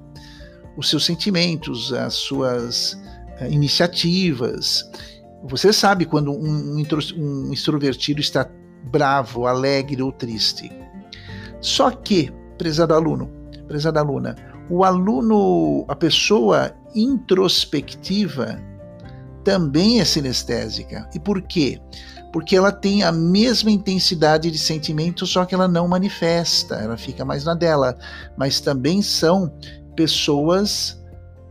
os 0.80 0.88
seus 0.88 1.04
sentimentos, 1.04 1.92
as 1.92 2.14
suas 2.14 2.98
eh, 3.38 3.50
iniciativas. 3.50 4.90
Você 5.44 5.72
sabe 5.72 6.06
quando 6.06 6.32
um, 6.32 6.82
um 7.16 7.52
extrovertido 7.52 8.20
está 8.20 8.50
bravo, 8.90 9.46
alegre 9.46 10.02
ou 10.02 10.10
triste. 10.10 10.72
Só 11.60 11.90
que, 11.90 12.32
prezado 12.56 12.94
aluno, 12.94 13.30
prezada 13.68 14.00
aluna, 14.00 14.34
o 14.70 14.82
aluno, 14.82 15.84
a 15.86 15.94
pessoa 15.94 16.72
introspectiva 16.94 18.58
também 19.44 20.00
é 20.00 20.04
sinestésica. 20.04 21.08
E 21.14 21.20
por 21.20 21.42
quê? 21.42 21.78
Porque 22.32 22.56
ela 22.56 22.72
tem 22.72 23.02
a 23.02 23.12
mesma 23.12 23.70
intensidade 23.70 24.50
de 24.50 24.58
sentimento, 24.58 25.26
só 25.26 25.44
que 25.44 25.54
ela 25.54 25.66
não 25.66 25.88
manifesta, 25.88 26.76
ela 26.76 26.96
fica 26.96 27.24
mais 27.24 27.44
na 27.44 27.54
dela. 27.54 27.98
Mas 28.36 28.60
também 28.60 29.02
são 29.02 29.52
pessoas 29.96 31.00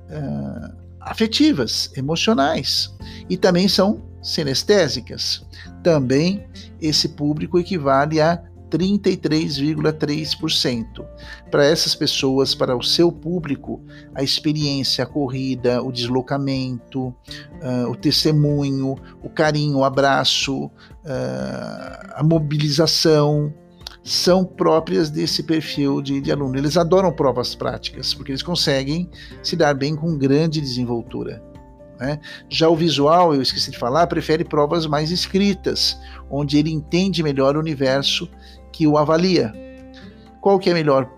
uh, 0.09 0.73
afetivas, 1.01 1.91
emocionais 1.95 2.93
e 3.29 3.37
também 3.37 3.67
são 3.67 4.01
sinestésicas. 4.21 5.45
Também 5.83 6.47
esse 6.81 7.09
público 7.09 7.59
equivale 7.59 8.21
a 8.21 8.41
33,3%. 8.69 11.03
Para 11.49 11.65
essas 11.65 11.95
pessoas, 11.95 12.53
para 12.53 12.77
o 12.77 12.83
seu 12.83 13.11
público, 13.11 13.81
a 14.13 14.21
experiência, 14.23 15.03
a 15.03 15.07
corrida, 15.07 15.81
o 15.81 15.91
deslocamento, 15.91 17.07
uh, 17.07 17.89
o 17.89 17.95
testemunho, 17.95 18.95
o 19.23 19.29
carinho, 19.29 19.79
o 19.79 19.83
abraço, 19.83 20.65
uh, 20.65 20.69
a 22.13 22.21
mobilização, 22.23 23.51
são 24.03 24.45
próprias 24.45 25.09
desse 25.09 25.43
perfil 25.43 26.01
de, 26.01 26.21
de, 26.21 26.31
aluno. 26.31 26.57
Eles 26.57 26.77
adoram 26.77 27.11
provas 27.11 27.53
práticas, 27.53 28.13
porque 28.13 28.31
eles 28.31 28.43
conseguem 28.43 29.09
se 29.43 29.55
dar 29.55 29.73
bem 29.73 29.95
com 29.95 30.17
grande 30.17 30.61
desenvoltura. 30.61 31.43
Né? 31.99 32.19
Já 32.47 32.69
o 32.69 32.75
visual, 32.75 33.35
eu 33.35 33.41
esqueci 33.41 33.71
de 33.71 33.77
falar, 33.77 34.07
prefere 34.07 34.43
provas 34.43 34.85
mais 34.85 35.11
escritas, 35.11 35.99
onde 36.29 36.57
ele 36.57 36.71
entende 36.71 37.21
melhor 37.21 37.57
o 37.57 37.59
universo 37.59 38.29
que 38.71 38.87
o 38.87 38.97
avalia. 38.97 39.53
Qual 40.41 40.57
que 40.57 40.69
é 40.69 40.71
a 40.71 40.75
melhor 40.75 41.09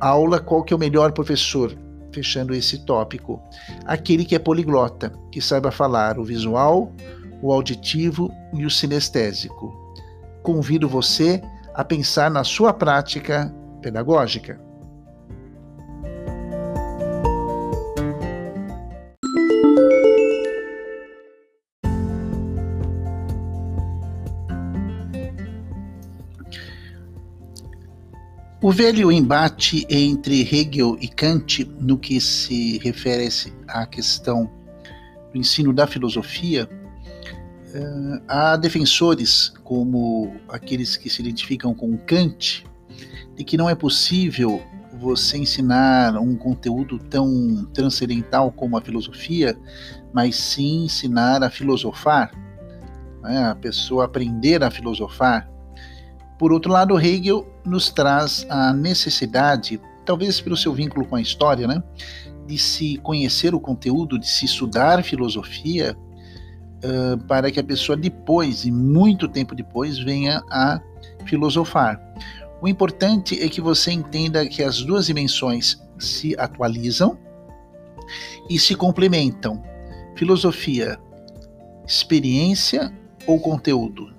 aula, 0.00 0.40
qual 0.40 0.64
que 0.64 0.72
é 0.72 0.76
o 0.76 0.80
melhor 0.80 1.12
professor? 1.12 1.76
Fechando 2.12 2.52
esse 2.52 2.84
tópico. 2.84 3.40
Aquele 3.84 4.24
que 4.24 4.34
é 4.34 4.38
poliglota, 4.40 5.12
que 5.30 5.40
saiba 5.40 5.70
falar 5.70 6.18
o 6.18 6.24
visual, 6.24 6.92
o 7.40 7.52
auditivo 7.52 8.32
e 8.52 8.66
o 8.66 8.70
sinestésico. 8.70 9.72
Convido 10.42 10.88
você 10.88 11.40
a 11.74 11.84
pensar 11.84 12.30
na 12.30 12.44
sua 12.44 12.72
prática 12.72 13.54
pedagógica. 13.80 14.60
O 28.62 28.70
velho 28.70 29.10
embate 29.10 29.86
entre 29.88 30.42
Hegel 30.42 30.98
e 31.00 31.08
Kant, 31.08 31.64
no 31.80 31.96
que 31.96 32.20
se 32.20 32.76
refere 32.78 33.26
à 33.66 33.86
questão 33.86 34.50
do 35.32 35.38
ensino 35.38 35.72
da 35.72 35.86
filosofia, 35.86 36.68
uh, 37.74 38.22
há 38.28 38.56
defensores, 38.56 39.52
como 39.64 40.34
aqueles 40.48 40.96
que 40.96 41.08
se 41.08 41.22
identificam 41.22 41.74
com 41.74 41.96
Kant, 41.98 42.64
de 43.34 43.44
que 43.44 43.56
não 43.56 43.68
é 43.68 43.74
possível 43.74 44.62
você 45.00 45.38
ensinar 45.38 46.16
um 46.18 46.36
conteúdo 46.36 46.98
tão 46.98 47.64
transcendental 47.72 48.52
como 48.52 48.76
a 48.76 48.82
filosofia, 48.82 49.56
mas 50.12 50.36
sim 50.36 50.84
ensinar 50.84 51.42
a 51.42 51.50
filosofar, 51.50 52.30
né? 53.22 53.44
a 53.44 53.54
pessoa 53.54 54.04
aprender 54.04 54.62
a 54.62 54.70
filosofar. 54.70 55.48
Por 56.38 56.52
outro 56.52 56.72
lado, 56.72 56.98
Hegel 56.98 57.46
nos 57.64 57.90
traz 57.90 58.46
a 58.48 58.72
necessidade, 58.72 59.80
talvez 60.04 60.40
pelo 60.40 60.56
seu 60.56 60.72
vínculo 60.72 61.06
com 61.06 61.16
a 61.16 61.20
história, 61.20 61.66
né, 61.66 61.82
de 62.46 62.58
se 62.58 62.96
conhecer 62.98 63.54
o 63.54 63.60
conteúdo, 63.60 64.18
de 64.18 64.28
se 64.28 64.46
estudar 64.46 65.02
filosofia, 65.04 65.96
para 67.28 67.50
que 67.50 67.60
a 67.60 67.64
pessoa 67.64 67.96
depois, 67.96 68.64
e 68.64 68.70
muito 68.70 69.28
tempo 69.28 69.54
depois, 69.54 69.98
venha 69.98 70.42
a 70.50 70.80
filosofar. 71.24 72.00
O 72.62 72.68
importante 72.68 73.42
é 73.42 73.48
que 73.48 73.60
você 73.60 73.90
entenda 73.90 74.46
que 74.46 74.62
as 74.62 74.82
duas 74.82 75.06
dimensões 75.06 75.80
se 75.98 76.34
atualizam 76.38 77.18
e 78.48 78.58
se 78.58 78.74
complementam. 78.74 79.62
Filosofia, 80.14 80.98
experiência 81.86 82.92
ou 83.26 83.40
conteúdo? 83.40 84.12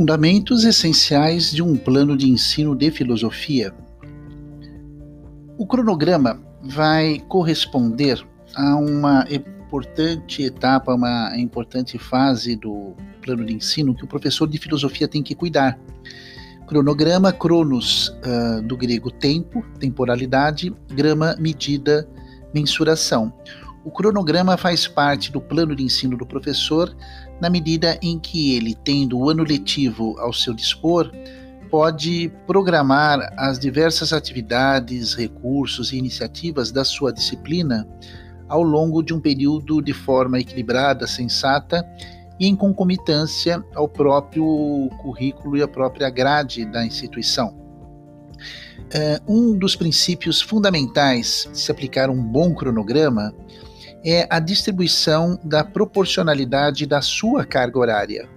Fundamentos 0.00 0.64
essenciais 0.64 1.52
de 1.52 1.62
um 1.62 1.76
plano 1.76 2.16
de 2.16 2.26
ensino 2.26 2.74
de 2.74 2.90
filosofia. 2.90 3.74
O 5.58 5.66
cronograma 5.66 6.40
vai 6.62 7.22
corresponder 7.28 8.26
a 8.56 8.76
uma 8.76 9.26
importante 9.30 10.42
etapa, 10.42 10.94
uma 10.94 11.36
importante 11.36 11.98
fase 11.98 12.56
do 12.56 12.94
plano 13.20 13.44
de 13.44 13.52
ensino 13.52 13.94
que 13.94 14.02
o 14.02 14.06
professor 14.06 14.48
de 14.48 14.56
filosofia 14.56 15.06
tem 15.06 15.22
que 15.22 15.34
cuidar. 15.34 15.78
Cronograma, 16.66 17.30
cronos, 17.30 18.08
uh, 18.08 18.62
do 18.62 18.78
grego 18.78 19.10
tempo, 19.10 19.62
temporalidade, 19.78 20.74
grama, 20.88 21.36
medida, 21.38 22.08
mensuração. 22.54 23.30
O 23.84 23.90
cronograma 23.90 24.56
faz 24.56 24.88
parte 24.88 25.30
do 25.30 25.42
plano 25.42 25.76
de 25.76 25.82
ensino 25.82 26.16
do 26.16 26.24
professor 26.24 26.96
na 27.40 27.48
medida 27.48 27.98
em 28.02 28.18
que 28.18 28.54
ele, 28.54 28.74
tendo 28.74 29.18
o 29.18 29.30
ano 29.30 29.42
letivo 29.42 30.18
ao 30.18 30.32
seu 30.32 30.52
dispor, 30.52 31.10
pode 31.70 32.30
programar 32.46 33.32
as 33.36 33.58
diversas 33.58 34.12
atividades, 34.12 35.14
recursos 35.14 35.92
e 35.92 35.96
iniciativas 35.96 36.70
da 36.70 36.84
sua 36.84 37.12
disciplina 37.12 37.86
ao 38.48 38.62
longo 38.62 39.02
de 39.02 39.14
um 39.14 39.20
período 39.20 39.80
de 39.80 39.92
forma 39.92 40.40
equilibrada, 40.40 41.06
sensata 41.06 41.86
e 42.38 42.46
em 42.46 42.56
concomitância 42.56 43.64
ao 43.74 43.88
próprio 43.88 44.90
currículo 45.00 45.56
e 45.56 45.62
à 45.62 45.68
própria 45.68 46.10
grade 46.10 46.64
da 46.64 46.84
instituição. 46.84 47.56
Uh, 48.90 49.32
um 49.32 49.56
dos 49.56 49.76
princípios 49.76 50.42
fundamentais 50.42 51.48
de 51.52 51.60
se 51.60 51.70
aplicar 51.70 52.10
um 52.10 52.20
bom 52.20 52.52
cronograma 52.52 53.32
é 54.04 54.26
a 54.30 54.38
distribuição 54.38 55.38
da 55.44 55.62
proporcionalidade 55.62 56.86
da 56.86 57.02
sua 57.02 57.44
carga 57.44 57.78
horária. 57.78 58.28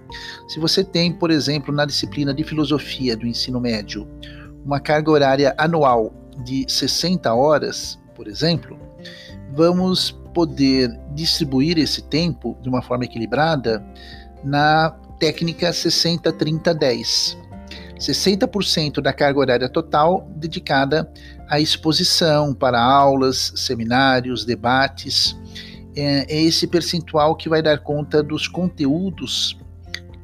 Se 0.47 0.60
você 0.60 0.84
tem, 0.84 1.12
por 1.12 1.32
exemplo, 1.32 1.73
na 1.73 1.86
disciplina 1.86 2.34
de 2.34 2.43
filosofia 2.43 3.15
do 3.15 3.26
ensino 3.26 3.60
médio, 3.60 4.08
uma 4.65 4.80
carga 4.80 5.12
horária 5.12 5.56
anual 5.58 6.13
de 6.43 6.65
60 6.67 7.34
horas, 7.34 7.99
por 8.15 8.28
exemplo, 8.28 8.78
vamos 9.54 10.12
poder 10.34 10.89
distribuir 11.13 11.78
esse 11.78 12.02
tempo 12.02 12.58
de 12.62 12.69
uma 12.69 12.82
forma 12.82 13.06
equilibrada 13.06 13.86
na 14.43 14.95
técnica 15.19 15.69
60-30-10. 15.69 17.38
60% 18.03 19.01
da 19.01 19.13
carga 19.13 19.39
horária 19.39 19.69
total 19.69 20.27
dedicada 20.35 21.09
à 21.47 21.59
exposição 21.59 22.53
para 22.53 22.81
aulas, 22.81 23.53
seminários, 23.55 24.43
debates, 24.43 25.37
é, 25.95 26.25
é 26.27 26.41
esse 26.41 26.67
percentual 26.67 27.35
que 27.35 27.47
vai 27.47 27.61
dar 27.61 27.79
conta 27.79 28.21
dos 28.21 28.47
conteúdos, 28.47 29.57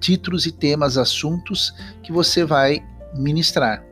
títulos 0.02 0.46
e 0.46 0.52
temas, 0.52 0.98
assuntos 0.98 1.74
que 2.04 2.12
você 2.12 2.44
vai 2.44 2.84
ministrar. 3.16 3.86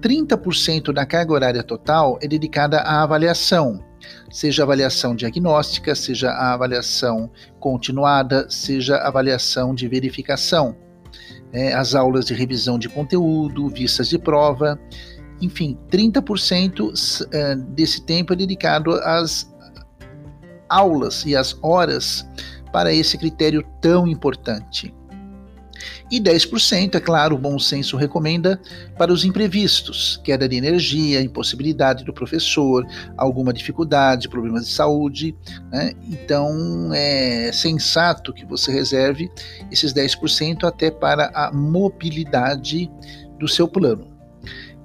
30% 0.00 0.92
da 0.92 1.04
carga 1.04 1.32
horária 1.32 1.62
total 1.62 2.18
é 2.22 2.28
dedicada 2.28 2.78
à 2.78 3.02
avaliação, 3.02 3.82
seja 4.30 4.62
avaliação 4.62 5.14
diagnóstica, 5.14 5.94
seja 5.94 6.30
a 6.30 6.54
avaliação 6.54 7.30
continuada, 7.58 8.48
seja 8.48 8.96
avaliação 8.98 9.74
de 9.74 9.88
verificação. 9.88 10.76
É, 11.52 11.74
as 11.74 11.94
aulas 11.94 12.24
de 12.24 12.34
revisão 12.34 12.78
de 12.78 12.88
conteúdo, 12.88 13.68
vistas 13.68 14.08
de 14.08 14.18
prova, 14.18 14.80
enfim, 15.40 15.76
30% 15.90 17.26
é, 17.32 17.56
desse 17.56 18.02
tempo 18.02 18.32
é 18.32 18.36
dedicado 18.36 18.92
às 18.92 19.52
aulas 20.68 21.24
e 21.26 21.36
as 21.36 21.58
horas 21.62 22.26
para 22.72 22.92
esse 22.92 23.18
critério 23.18 23.62
tão 23.80 24.06
importante. 24.06 24.94
E 26.10 26.20
10%, 26.20 26.94
é 26.94 27.00
claro, 27.00 27.34
o 27.34 27.38
bom 27.38 27.58
senso 27.58 27.96
recomenda 27.96 28.60
para 28.98 29.12
os 29.12 29.24
imprevistos, 29.24 30.20
queda 30.22 30.48
de 30.48 30.56
energia, 30.56 31.20
impossibilidade 31.20 32.04
do 32.04 32.12
professor, 32.12 32.86
alguma 33.16 33.52
dificuldade, 33.52 34.28
problemas 34.28 34.66
de 34.66 34.72
saúde. 34.72 35.34
Né? 35.70 35.92
Então 36.10 36.90
é 36.94 37.50
sensato 37.52 38.32
que 38.32 38.44
você 38.44 38.70
reserve 38.72 39.30
esses 39.70 39.92
10% 39.92 40.64
até 40.64 40.90
para 40.90 41.30
a 41.34 41.52
mobilidade 41.52 42.90
do 43.38 43.48
seu 43.48 43.66
plano. 43.66 44.12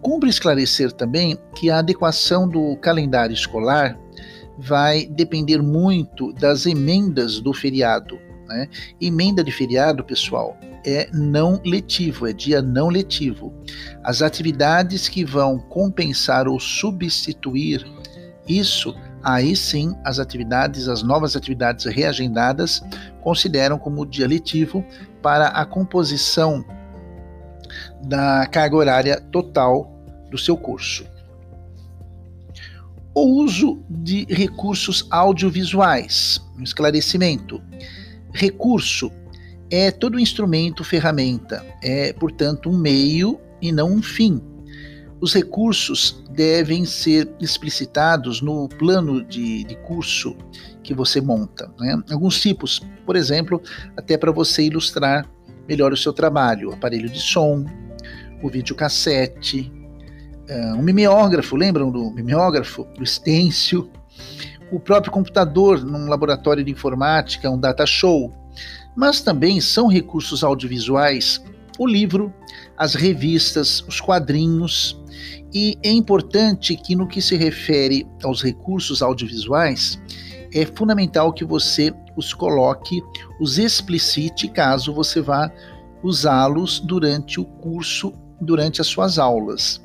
Cumpre 0.01 0.29
esclarecer 0.29 0.91
também 0.91 1.38
que 1.55 1.69
a 1.69 1.79
adequação 1.79 2.47
do 2.47 2.77
calendário 2.77 3.33
escolar 3.33 3.97
vai 4.57 5.05
depender 5.05 5.62
muito 5.62 6.33
das 6.33 6.65
emendas 6.65 7.39
do 7.39 7.53
feriado. 7.53 8.19
Né? 8.47 8.67
Emenda 9.01 9.43
de 9.43 9.51
feriado, 9.51 10.03
pessoal, 10.03 10.57
é 10.88 11.10
não 11.12 11.62
letivo, 11.65 12.26
é 12.26 12.32
dia 12.32 12.62
não 12.62 12.88
letivo. 12.88 13.54
As 14.02 14.21
atividades 14.21 15.10
que 15.10 15.26
vão 15.26 15.60
compensar 15.60 16.47
ou 16.47 16.58
substituir 16.62 17.86
isso, 18.47 18.95
aí 19.21 19.54
sim 19.54 19.93
as 20.06 20.17
atividades, 20.17 20.88
as 20.88 21.04
novas 21.04 21.36
atividades 21.36 21.84
reagendadas, 21.84 22.82
consideram 23.21 23.78
como 23.78 24.06
dia 24.06 24.26
letivo 24.26 24.86
para 25.21 25.47
a 25.47 25.65
composição 25.65 26.63
da 28.06 28.47
carga 28.47 28.78
horária 28.78 29.19
total 29.19 29.93
do 30.32 30.38
seu 30.38 30.56
curso. 30.56 31.06
O 33.13 33.43
uso 33.43 33.84
de 33.89 34.26
recursos 34.30 35.06
audiovisuais. 35.10 36.39
Um 36.58 36.63
esclarecimento. 36.63 37.62
Recurso 38.32 39.12
é 39.69 39.91
todo 39.91 40.19
instrumento, 40.19 40.84
ferramenta, 40.84 41.65
é, 41.84 42.13
portanto, 42.13 42.69
um 42.69 42.77
meio 42.77 43.39
e 43.62 43.71
não 43.71 43.91
um 43.91 44.01
fim. 44.01 44.41
Os 45.19 45.34
recursos 45.34 46.23
devem 46.32 46.86
ser 46.86 47.30
explicitados 47.39 48.41
no 48.41 48.69
plano 48.69 49.23
de, 49.23 49.63
de 49.63 49.75
curso 49.77 50.36
que 50.84 50.93
você 50.93 51.19
monta. 51.19 51.71
Né? 51.80 52.01
Alguns 52.12 52.39
tipos, 52.39 52.82
por 53.06 53.15
exemplo, 53.15 53.62
até 53.97 54.15
para 54.15 54.32
você 54.32 54.63
ilustrar 54.63 55.27
melhor 55.67 55.91
o 55.91 55.97
seu 55.97 56.13
trabalho: 56.13 56.71
aparelho 56.71 57.10
de 57.10 57.19
som, 57.19 57.65
o 58.43 58.49
videocassete, 58.49 59.71
uh, 60.49 60.77
um 60.77 60.84
mimeógrafo, 60.84 61.56
lembram 61.56 61.91
do 61.91 62.12
mimeógrafo? 62.12 62.88
Do 62.95 63.03
estêncil, 63.03 63.89
o 64.71 64.80
próprio 64.80 65.12
computador 65.12 65.84
num 65.84 66.08
laboratório 66.08 66.63
de 66.63 66.71
informática, 66.71 67.49
um 67.49 67.60
data 67.60 67.86
show. 67.86 68.32
Mas 68.97 69.21
também 69.21 69.62
são 69.62 69.88
recursos 69.88 70.43
audiovisuais 70.43 71.41
o 71.77 71.86
livro, 71.86 72.33
as 72.75 72.95
revistas, 72.95 73.83
os 73.88 74.01
quadrinhos. 74.01 74.99
E 75.53 75.77
é 75.83 75.91
importante 75.91 76.75
que, 76.75 76.95
no 76.95 77.07
que 77.07 77.21
se 77.21 77.36
refere 77.36 78.05
aos 78.23 78.41
recursos 78.41 79.01
audiovisuais, 79.01 79.99
é 80.53 80.65
fundamental 80.65 81.31
que 81.31 81.45
você 81.45 81.93
os 82.15 82.33
coloque, 82.33 83.01
os 83.39 83.57
explicite, 83.57 84.47
caso 84.47 84.93
você 84.93 85.21
vá 85.21 85.51
usá-los 86.01 86.79
durante 86.79 87.39
o 87.39 87.45
curso, 87.45 88.13
durante 88.41 88.81
as 88.81 88.88
suas 88.88 89.19
aulas. 89.19 89.81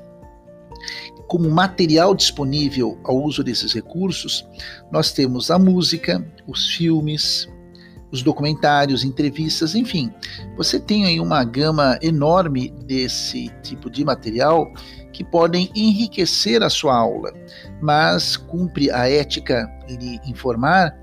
Como 1.27 1.51
material 1.51 2.15
disponível 2.15 2.99
ao 3.05 3.23
uso 3.23 3.43
desses 3.45 3.73
recursos, 3.73 4.47
nós 4.91 5.13
temos 5.13 5.51
a 5.51 5.59
música, 5.59 6.25
os 6.47 6.69
filmes, 6.69 7.49
os 8.13 8.23
documentários, 8.23 9.03
entrevistas, 9.03 9.75
enfim. 9.75 10.13
Você 10.57 10.79
tem 10.79 11.07
aí 11.07 11.19
uma 11.19 11.43
gama 11.43 11.99
enorme 12.03 12.71
desse 12.85 13.49
tipo 13.63 13.91
de 13.91 14.05
material 14.05 14.71
que 15.13 15.25
podem 15.25 15.71
enriquecer 15.75 16.63
a 16.63 16.71
sua 16.71 16.95
aula, 16.95 17.33
mas 17.81 18.37
cumpre 18.37 18.91
a 18.91 19.09
ética 19.09 19.69
lhe 19.89 20.21
informar 20.27 20.95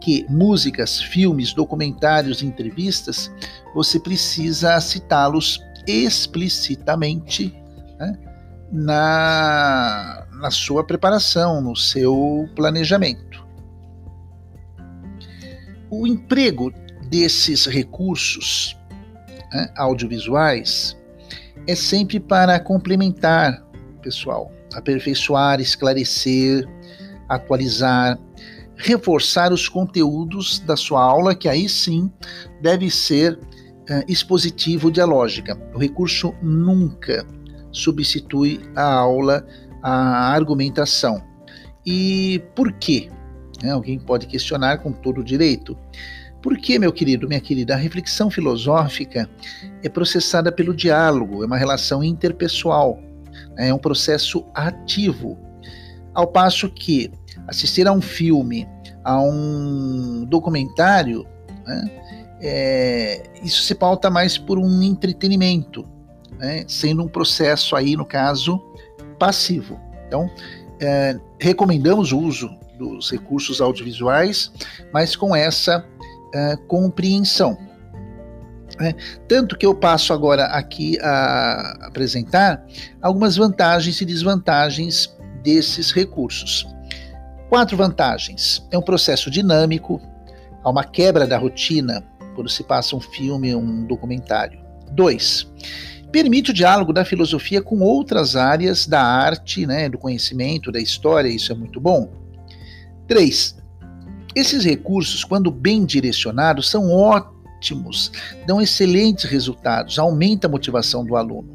que 0.00 0.26
músicas, 0.28 1.00
filmes, 1.00 1.54
documentários, 1.54 2.42
entrevistas, 2.42 3.30
você 3.74 3.98
precisa 3.98 4.78
citá-los 4.80 5.60
explicitamente 5.86 7.54
né, 7.98 8.18
na, 8.70 10.26
na 10.32 10.50
sua 10.50 10.84
preparação, 10.84 11.62
no 11.62 11.74
seu 11.74 12.48
planejamento. 12.54 13.43
O 15.96 16.08
emprego 16.08 16.72
desses 17.08 17.66
recursos 17.66 18.76
né, 19.52 19.72
audiovisuais 19.76 20.96
é 21.68 21.76
sempre 21.76 22.18
para 22.18 22.58
complementar, 22.58 23.64
pessoal, 24.02 24.50
aperfeiçoar, 24.74 25.60
esclarecer, 25.60 26.68
atualizar, 27.28 28.18
reforçar 28.74 29.52
os 29.52 29.68
conteúdos 29.68 30.58
da 30.58 30.76
sua 30.76 31.00
aula, 31.00 31.32
que 31.32 31.48
aí 31.48 31.68
sim 31.68 32.10
deve 32.60 32.90
ser 32.90 33.38
uh, 33.38 34.04
expositivo 34.08 34.90
dialógica. 34.90 35.56
O 35.72 35.78
recurso 35.78 36.34
nunca 36.42 37.24
substitui 37.70 38.60
a 38.74 38.82
aula, 38.82 39.46
a 39.80 40.32
argumentação. 40.32 41.22
E 41.86 42.42
por 42.56 42.72
quê? 42.72 43.08
Né? 43.64 43.72
Alguém 43.72 43.98
pode 43.98 44.26
questionar 44.26 44.78
com 44.78 44.92
todo 44.92 45.24
direito. 45.24 45.76
Por 46.42 46.58
que, 46.58 46.78
meu 46.78 46.92
querido, 46.92 47.26
minha 47.26 47.40
querida, 47.40 47.72
a 47.72 47.78
reflexão 47.78 48.30
filosófica 48.30 49.28
é 49.82 49.88
processada 49.88 50.52
pelo 50.52 50.74
diálogo, 50.74 51.42
é 51.42 51.46
uma 51.46 51.56
relação 51.56 52.04
interpessoal, 52.04 53.00
né? 53.56 53.68
é 53.68 53.74
um 53.74 53.78
processo 53.78 54.44
ativo. 54.54 55.38
Ao 56.12 56.26
passo 56.26 56.68
que 56.68 57.10
assistir 57.48 57.88
a 57.88 57.92
um 57.92 58.02
filme, 58.02 58.68
a 59.02 59.18
um 59.18 60.26
documentário, 60.28 61.26
né? 61.66 61.90
é, 62.42 63.22
isso 63.42 63.62
se 63.62 63.74
pauta 63.74 64.10
mais 64.10 64.36
por 64.36 64.58
um 64.58 64.82
entretenimento, 64.82 65.88
né? 66.38 66.66
sendo 66.68 67.02
um 67.02 67.08
processo 67.08 67.74
aí, 67.74 67.96
no 67.96 68.04
caso, 68.04 68.62
passivo. 69.18 69.80
Então, 70.06 70.30
é, 70.78 71.18
recomendamos 71.40 72.12
o 72.12 72.18
uso 72.18 72.50
dos 72.78 73.10
recursos 73.10 73.60
audiovisuais, 73.60 74.52
mas 74.92 75.16
com 75.16 75.34
essa 75.34 75.84
uh, 76.34 76.66
compreensão. 76.66 77.56
É, 78.80 78.92
tanto 79.28 79.56
que 79.56 79.64
eu 79.64 79.74
passo 79.74 80.12
agora 80.12 80.46
aqui 80.46 80.98
a 81.00 81.86
apresentar 81.86 82.64
algumas 83.00 83.36
vantagens 83.36 84.00
e 84.00 84.04
desvantagens 84.04 85.14
desses 85.44 85.92
recursos. 85.92 86.66
Quatro 87.48 87.76
vantagens: 87.76 88.66
é 88.72 88.78
um 88.78 88.82
processo 88.82 89.30
dinâmico, 89.30 90.00
há 90.62 90.70
uma 90.70 90.82
quebra 90.82 91.26
da 91.26 91.38
rotina 91.38 92.04
quando 92.34 92.50
se 92.50 92.64
passa 92.64 92.96
um 92.96 93.00
filme, 93.00 93.54
um 93.54 93.86
documentário. 93.86 94.58
Dois, 94.90 95.46
permite 96.10 96.50
o 96.50 96.54
diálogo 96.54 96.92
da 96.92 97.04
filosofia 97.04 97.62
com 97.62 97.80
outras 97.80 98.34
áreas 98.34 98.86
da 98.86 99.00
arte, 99.00 99.66
né, 99.66 99.88
do 99.88 99.98
conhecimento, 99.98 100.72
da 100.72 100.80
história, 100.80 101.28
isso 101.28 101.52
é 101.52 101.54
muito 101.54 101.80
bom. 101.80 102.23
3. 103.06 103.56
Esses 104.34 104.64
recursos, 104.64 105.24
quando 105.24 105.50
bem 105.50 105.84
direcionados, 105.84 106.68
são 106.68 106.90
ótimos, 106.90 108.10
dão 108.46 108.60
excelentes 108.60 109.24
resultados, 109.24 109.98
aumenta 109.98 110.46
a 110.46 110.50
motivação 110.50 111.04
do 111.04 111.16
aluno. 111.16 111.48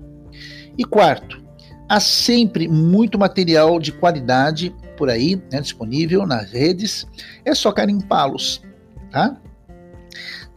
E 0.78 0.86
quarto, 0.86 1.44
há 1.90 2.00
sempre 2.00 2.68
muito 2.68 3.20
material 3.20 3.80
de 3.80 3.92
qualidade 3.92 4.74
por 4.96 5.10
aí, 5.10 5.42
né, 5.52 5.60
disponível 5.62 6.26
nas 6.26 6.52
redes, 6.52 7.08
é 7.44 7.54
só 7.54 7.72
carimpá-los, 7.72 8.62
tá? 9.12 9.38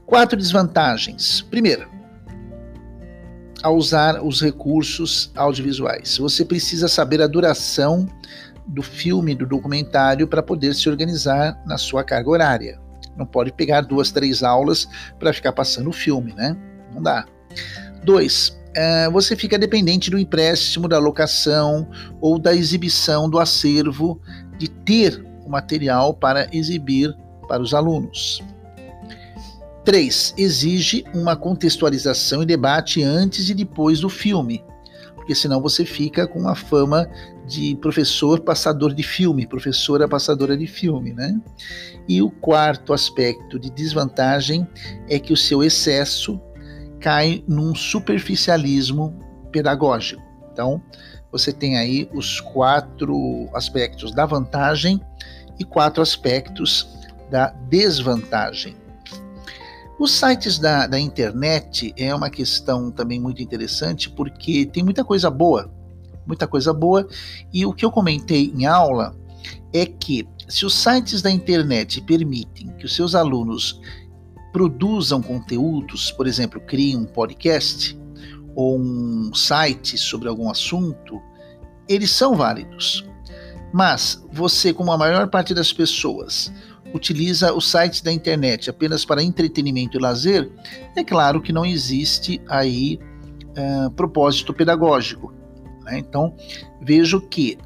Quatro 0.05 0.37
desvantagens. 0.37 1.41
Primeira, 1.43 1.89
ao 3.63 3.77
usar 3.77 4.23
os 4.23 4.41
recursos 4.43 5.31
audiovisuais, 5.37 6.19
você 6.19 6.45
precisa 6.45 6.89
saber 6.89 7.23
a 7.23 7.27
duração 7.27 8.07
do 8.73 8.83
filme, 8.83 9.35
do 9.35 9.47
documentário, 9.47 10.27
para 10.27 10.43
poder 10.43 10.75
se 10.75 10.89
organizar 10.89 11.61
na 11.67 11.77
sua 11.77 12.03
carga 12.03 12.31
horária. 12.31 12.81
Não 13.17 13.27
pode 13.27 13.53
pegar 13.53 13.83
duas, 13.83 14.11
três 14.11 14.43
aulas 14.43 14.89
para 15.19 15.33
ficar 15.33 15.53
passando 15.53 15.91
o 15.91 15.93
filme, 15.93 16.33
né? 16.33 16.57
Não 16.95 17.03
dá. 17.03 17.27
Dois, 18.03 18.59
é, 18.75 19.09
você 19.11 19.37
fica 19.37 19.59
dependente 19.59 20.11
do 20.11 20.19
empréstimo, 20.19 20.89
da 20.89 20.99
locação 20.99 21.87
ou 22.21 22.39
da 22.39 22.55
exibição 22.55 23.29
do 23.29 23.39
acervo, 23.39 24.21
de 24.59 24.69
ter 24.69 25.23
o 25.45 25.51
material 25.51 26.15
para 26.15 26.49
exibir 26.53 27.15
para 27.47 27.63
os 27.63 27.75
alunos. 27.75 28.43
3. 29.85 30.35
Exige 30.39 31.05
uma 31.13 31.37
contextualização 31.37 32.43
e 32.43 32.47
debate 32.47 33.03
antes 33.03 33.51
e 33.51 33.55
depois 33.55 34.01
do 34.01 34.09
filme, 34.09 34.65
porque 35.23 35.37
senão 35.37 35.63
você 35.63 35.85
fica 35.85 36.27
com 36.27 36.49
a 36.49 36.55
fama 36.57 37.09
de 37.47 37.77
professor 37.77 38.41
passador 38.41 38.93
de 38.93 39.05
filme, 39.05 39.47
professora 39.47 40.09
passadora 40.09 40.57
de 40.57 40.67
filme, 40.67 41.13
né? 41.13 41.41
E 42.09 42.21
o 42.21 42.29
quarto 42.29 42.93
aspecto 42.93 43.57
de 43.57 43.71
desvantagem 43.71 44.67
é 45.09 45.21
que 45.21 45.33
o 45.33 45.37
seu 45.37 45.63
excesso 45.63 46.41
cai 46.99 47.45
num 47.47 47.73
superficialismo 47.73 49.17
pedagógico. 49.53 50.21
Então, 50.53 50.83
você 51.31 51.53
tem 51.53 51.79
aí 51.79 52.11
os 52.13 52.41
quatro 52.41 53.49
aspectos 53.55 54.13
da 54.13 54.27
vantagem 54.27 55.01
e 55.57 55.65
quatro 55.65 56.03
aspectos 56.03 56.99
da 57.31 57.51
desvantagem. 57.69 58.77
Os 59.99 60.13
sites 60.13 60.59
da, 60.59 60.87
da 60.87 60.99
internet 60.99 61.95
é 61.97 62.15
uma 62.15 62.31
questão 62.31 62.91
também 62.91 63.21
muito 63.21 63.43
interessante 63.43 64.11
porque 64.11 64.67
tem 64.67 64.83
muita 64.83 65.05
coisa 65.05 65.31
boa 65.31 65.71
muita 66.27 66.47
coisa 66.47 66.73
boa. 66.73 67.07
E 67.53 67.65
o 67.67 67.73
que 67.73 67.85
eu 67.85 67.91
comentei 67.91 68.53
em 68.55 68.67
aula 68.67 69.15
é 69.73 69.87
que 69.87 70.27
se 70.49 70.65
os 70.67 70.75
sites 70.75 71.23
da 71.23 71.31
internet 71.31 72.01
permitem 72.03 72.69
que 72.79 72.85
os 72.85 72.95
seus 72.95 73.15
alunos 73.15 73.81
produzam 74.53 75.23
conteúdos, 75.23 76.11
por 76.11 76.27
exemplo, 76.27 76.61
criem 76.61 76.97
um 76.97 77.05
podcast 77.05 77.99
ou 78.55 78.79
um 78.79 79.33
site 79.35 79.97
sobre 79.97 80.29
algum 80.29 80.51
assunto, 80.51 81.21
eles 81.89 82.11
são 82.11 82.35
válidos. 82.35 83.07
Mas 83.73 84.23
você, 84.31 84.75
como 84.75 84.93
a 84.93 84.99
maior 84.99 85.29
parte 85.29 85.55
das 85.55 85.73
pessoas, 85.73 86.53
utiliza 86.95 87.53
os 87.53 87.71
sites 87.71 88.01
da 88.01 88.13
internet 88.13 88.69
apenas 88.71 89.05
para 89.05 89.23
entretenimento 89.23 89.97
e 89.97 90.01
lazer, 90.01 90.51
é 90.97 91.03
claro 91.03 91.41
que 91.41 91.53
não 91.53 91.65
existe 91.65 92.41
aí 92.49 92.99
propósito 93.97 94.55
pedagógico 94.55 95.33
Né? 95.85 95.99
Então, 95.99 96.35
vejo 96.81 97.21
que 97.21 97.59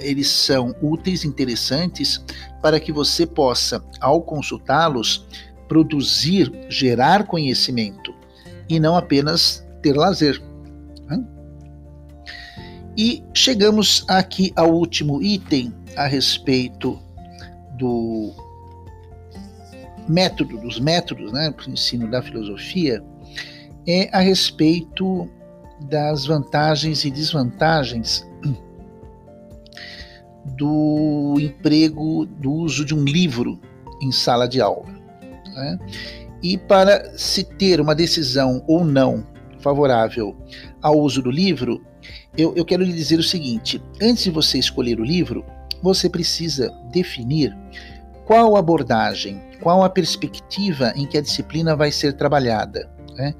eles 0.00 0.28
são 0.28 0.74
úteis, 0.80 1.24
interessantes, 1.24 2.24
para 2.62 2.80
que 2.80 2.92
você 2.92 3.26
possa, 3.26 3.84
ao 4.00 4.22
consultá-los, 4.22 5.26
produzir, 5.68 6.52
gerar 6.68 7.26
conhecimento 7.26 8.14
e 8.68 8.78
não 8.78 8.96
apenas 8.96 9.66
ter 9.82 9.94
lazer. 9.94 10.40
Né? 11.06 11.22
E 12.96 13.22
chegamos 13.34 14.04
aqui 14.08 14.52
ao 14.56 14.72
último 14.72 15.22
item 15.22 15.74
a 15.96 16.06
respeito 16.06 16.98
do 17.78 18.32
método, 20.08 20.58
dos 20.58 20.80
métodos 20.80 21.32
né, 21.32 21.50
para 21.50 21.68
o 21.68 21.72
ensino 21.72 22.10
da 22.10 22.22
filosofia, 22.22 23.02
é 23.86 24.08
a 24.12 24.20
respeito 24.20 25.28
das 25.88 26.26
vantagens 26.26 27.04
e 27.04 27.10
desvantagens 27.10 28.26
do 30.56 31.36
emprego, 31.40 32.26
do 32.26 32.52
uso 32.52 32.84
de 32.84 32.94
um 32.94 33.04
livro 33.04 33.60
em 34.02 34.12
sala 34.12 34.48
de 34.48 34.60
aula. 34.60 34.88
Né? 35.54 35.78
E 36.42 36.58
para 36.58 37.16
se 37.16 37.44
ter 37.44 37.80
uma 37.80 37.94
decisão 37.94 38.62
ou 38.66 38.84
não 38.84 39.26
favorável 39.60 40.36
ao 40.82 41.00
uso 41.00 41.22
do 41.22 41.30
livro, 41.30 41.82
eu, 42.36 42.54
eu 42.54 42.64
quero 42.64 42.82
lhe 42.82 42.92
dizer 42.92 43.18
o 43.18 43.22
seguinte: 43.22 43.82
antes 44.00 44.24
de 44.24 44.30
você 44.30 44.58
escolher 44.58 45.00
o 45.00 45.04
livro, 45.04 45.44
você 45.82 46.08
precisa 46.08 46.70
definir 46.92 47.56
qual 48.24 48.56
abordagem, 48.56 49.40
qual 49.64 49.82
a 49.82 49.88
perspectiva 49.88 50.92
em 50.94 51.06
que 51.06 51.16
a 51.16 51.22
disciplina 51.22 51.74
vai 51.74 51.90
ser 51.90 52.12
trabalhada. 52.12 52.86
Né? 53.14 53.34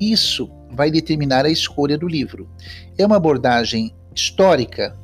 Isso 0.00 0.50
vai 0.72 0.90
determinar 0.90 1.46
a 1.46 1.48
escolha 1.48 1.96
do 1.96 2.08
livro. 2.08 2.50
É 2.98 3.06
uma 3.06 3.16
abordagem 3.16 3.94
histórica? 4.12 4.98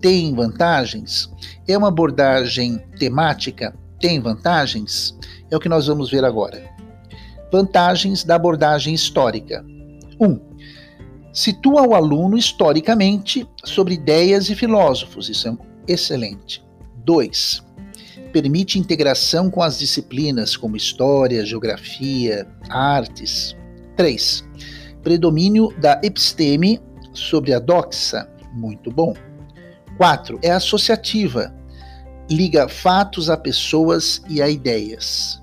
Tem 0.00 0.34
vantagens? 0.34 1.30
É 1.68 1.76
uma 1.76 1.88
abordagem 1.88 2.78
temática? 2.98 3.76
Tem 4.00 4.18
vantagens? 4.18 5.14
É 5.50 5.56
o 5.56 5.60
que 5.60 5.68
nós 5.68 5.86
vamos 5.86 6.10
ver 6.10 6.24
agora. 6.24 6.64
Vantagens 7.52 8.24
da 8.24 8.36
abordagem 8.36 8.94
histórica. 8.94 9.62
1. 10.18 10.26
Um, 10.26 10.40
situa 11.30 11.86
o 11.86 11.94
aluno 11.94 12.38
historicamente 12.38 13.46
sobre 13.64 13.94
ideias 13.94 14.48
e 14.48 14.54
filósofos. 14.54 15.28
Isso 15.28 15.46
é 15.48 15.92
excelente. 15.92 16.64
2. 17.04 17.69
Permite 18.32 18.78
integração 18.78 19.50
com 19.50 19.62
as 19.62 19.78
disciplinas 19.78 20.56
como 20.56 20.76
história, 20.76 21.44
geografia, 21.44 22.46
artes. 22.68 23.56
3 23.96 24.44
predomínio 25.02 25.72
da 25.78 26.00
episteme 26.02 26.80
sobre 27.12 27.52
a 27.52 27.58
doxa, 27.58 28.28
muito 28.52 28.90
bom. 28.90 29.14
4. 29.96 30.38
É 30.42 30.50
associativa, 30.50 31.54
liga 32.30 32.68
fatos 32.68 33.28
a 33.28 33.36
pessoas 33.36 34.22
e 34.28 34.40
a 34.40 34.48
ideias. 34.48 35.42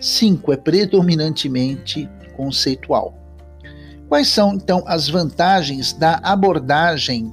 5. 0.00 0.52
É 0.52 0.56
predominantemente 0.56 2.08
conceitual. 2.36 3.14
Quais 4.08 4.28
são 4.28 4.54
então 4.54 4.82
as 4.86 5.08
vantagens 5.08 5.92
da 5.92 6.16
abordagem 6.22 7.32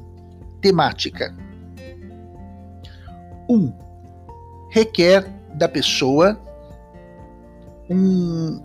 temática? 0.62 1.36
1. 3.50 3.56
Um, 3.56 3.74
requer 4.72 5.30
da 5.54 5.68
pessoa 5.68 6.40
um 7.90 8.60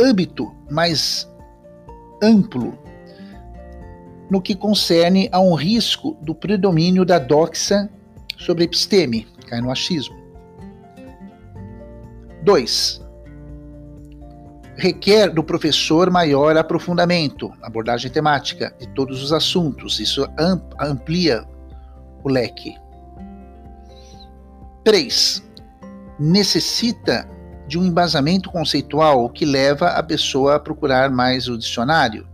âmbito 0.00 0.50
mais 0.70 1.30
amplo 2.22 2.76
no 4.30 4.40
que 4.40 4.56
concerne 4.56 5.28
a 5.30 5.38
um 5.38 5.54
risco 5.54 6.16
do 6.20 6.34
predomínio 6.34 7.04
da 7.04 7.18
doxa 7.18 7.88
sobre 8.38 8.64
a 8.64 8.66
episteme, 8.66 9.26
cai 9.46 9.60
no 9.60 9.70
achismo. 9.70 10.16
2. 12.42 13.04
Requer 14.76 15.32
do 15.32 15.44
professor 15.44 16.10
maior 16.10 16.56
aprofundamento, 16.56 17.52
abordagem 17.62 18.10
temática 18.10 18.74
de 18.78 18.88
todos 18.88 19.22
os 19.22 19.32
assuntos. 19.32 20.00
Isso 20.00 20.26
amplia 20.80 21.44
o 22.24 22.28
leque. 22.28 22.74
3. 24.86 25.42
Necessita 26.16 27.28
de 27.66 27.76
um 27.76 27.84
embasamento 27.84 28.48
conceitual, 28.52 29.28
que 29.28 29.44
leva 29.44 29.88
a 29.88 30.00
pessoa 30.00 30.54
a 30.54 30.60
procurar 30.60 31.10
mais 31.10 31.48
o 31.48 31.58
dicionário, 31.58 32.24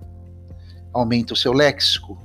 aumenta 0.92 1.32
o 1.32 1.36
seu 1.36 1.54
léxico. 1.54 2.20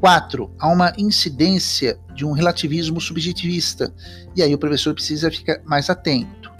4. 0.00 0.50
Há 0.58 0.68
uma 0.68 0.94
incidência 0.96 2.00
de 2.14 2.24
um 2.24 2.32
relativismo 2.32 2.98
subjetivista, 2.98 3.92
e 4.34 4.42
aí 4.42 4.54
o 4.54 4.58
professor 4.58 4.94
precisa 4.94 5.30
ficar 5.30 5.60
mais 5.66 5.90
atento. 5.90 6.50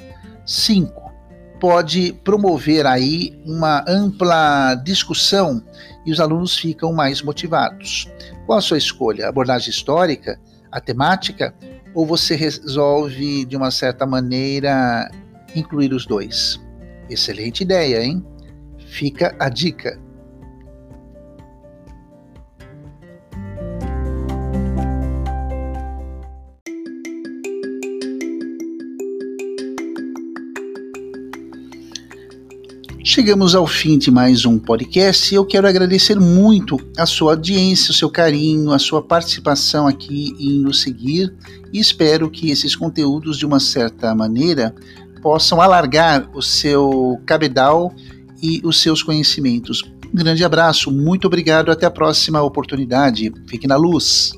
5. 0.45 1.11
Pode 1.59 2.13
promover 2.23 2.85
aí 2.85 3.41
uma 3.47 3.83
ampla 3.89 4.75
discussão 4.85 5.65
e 6.05 6.13
os 6.13 6.21
alunos 6.21 6.59
ficam 6.59 6.93
mais 6.93 7.23
motivados. 7.23 8.07
Qual 8.45 8.59
a 8.59 8.61
sua 8.61 8.77
escolha? 8.77 9.31
Abordagem 9.31 9.71
histórica, 9.71 10.39
a 10.71 10.79
temática, 10.79 11.55
ou 11.95 12.07
você 12.07 12.35
resolve 12.35 13.45
de 13.45 13.57
uma 13.57 13.71
certa 13.71 14.07
maneira 14.07 15.11
incluir 15.55 15.93
os 15.93 16.07
dois. 16.07 16.61
Excelente 17.11 17.63
ideia, 17.63 18.03
hein? 18.03 18.25
Fica 18.79 19.35
a 19.39 19.49
dica. 19.49 20.01
Chegamos 33.15 33.55
ao 33.55 33.67
fim 33.67 33.99
de 33.99 34.11
mais 34.11 34.47
um 34.47 34.59
podcast 34.59 35.31
e 35.31 35.37
eu 35.37 35.45
quero 35.45 35.69
agradecer 35.69 36.19
muito 36.19 36.81
a 36.97 37.05
sua 37.05 37.33
audiência, 37.33 37.91
o 37.91 37.95
seu 37.95 38.09
carinho, 38.09 38.73
a 38.73 38.79
sua 38.79 39.03
participação 39.03 39.87
aqui 39.87 40.35
em 40.41 40.61
nos 40.61 40.81
seguir 40.81 41.31
e 41.71 41.79
espero 41.79 42.31
que 42.31 42.51
esses 42.51 42.75
conteúdos, 42.75 43.37
de 43.37 43.45
uma 43.45 43.61
certa 43.61 44.15
maneira, 44.15 44.75
possam 45.21 45.61
alargar 45.61 46.27
o 46.33 46.41
seu 46.41 47.21
cabedal 47.27 47.95
e 48.43 48.63
os 48.65 48.81
seus 48.81 49.03
conhecimentos. 49.03 49.83
Um 50.07 50.17
grande 50.17 50.43
abraço, 50.43 50.91
muito 50.91 51.27
obrigado, 51.27 51.71
até 51.71 51.85
a 51.85 51.91
próxima 51.91 52.41
oportunidade. 52.41 53.31
Fique 53.47 53.67
na 53.67 53.77
luz. 53.77 54.33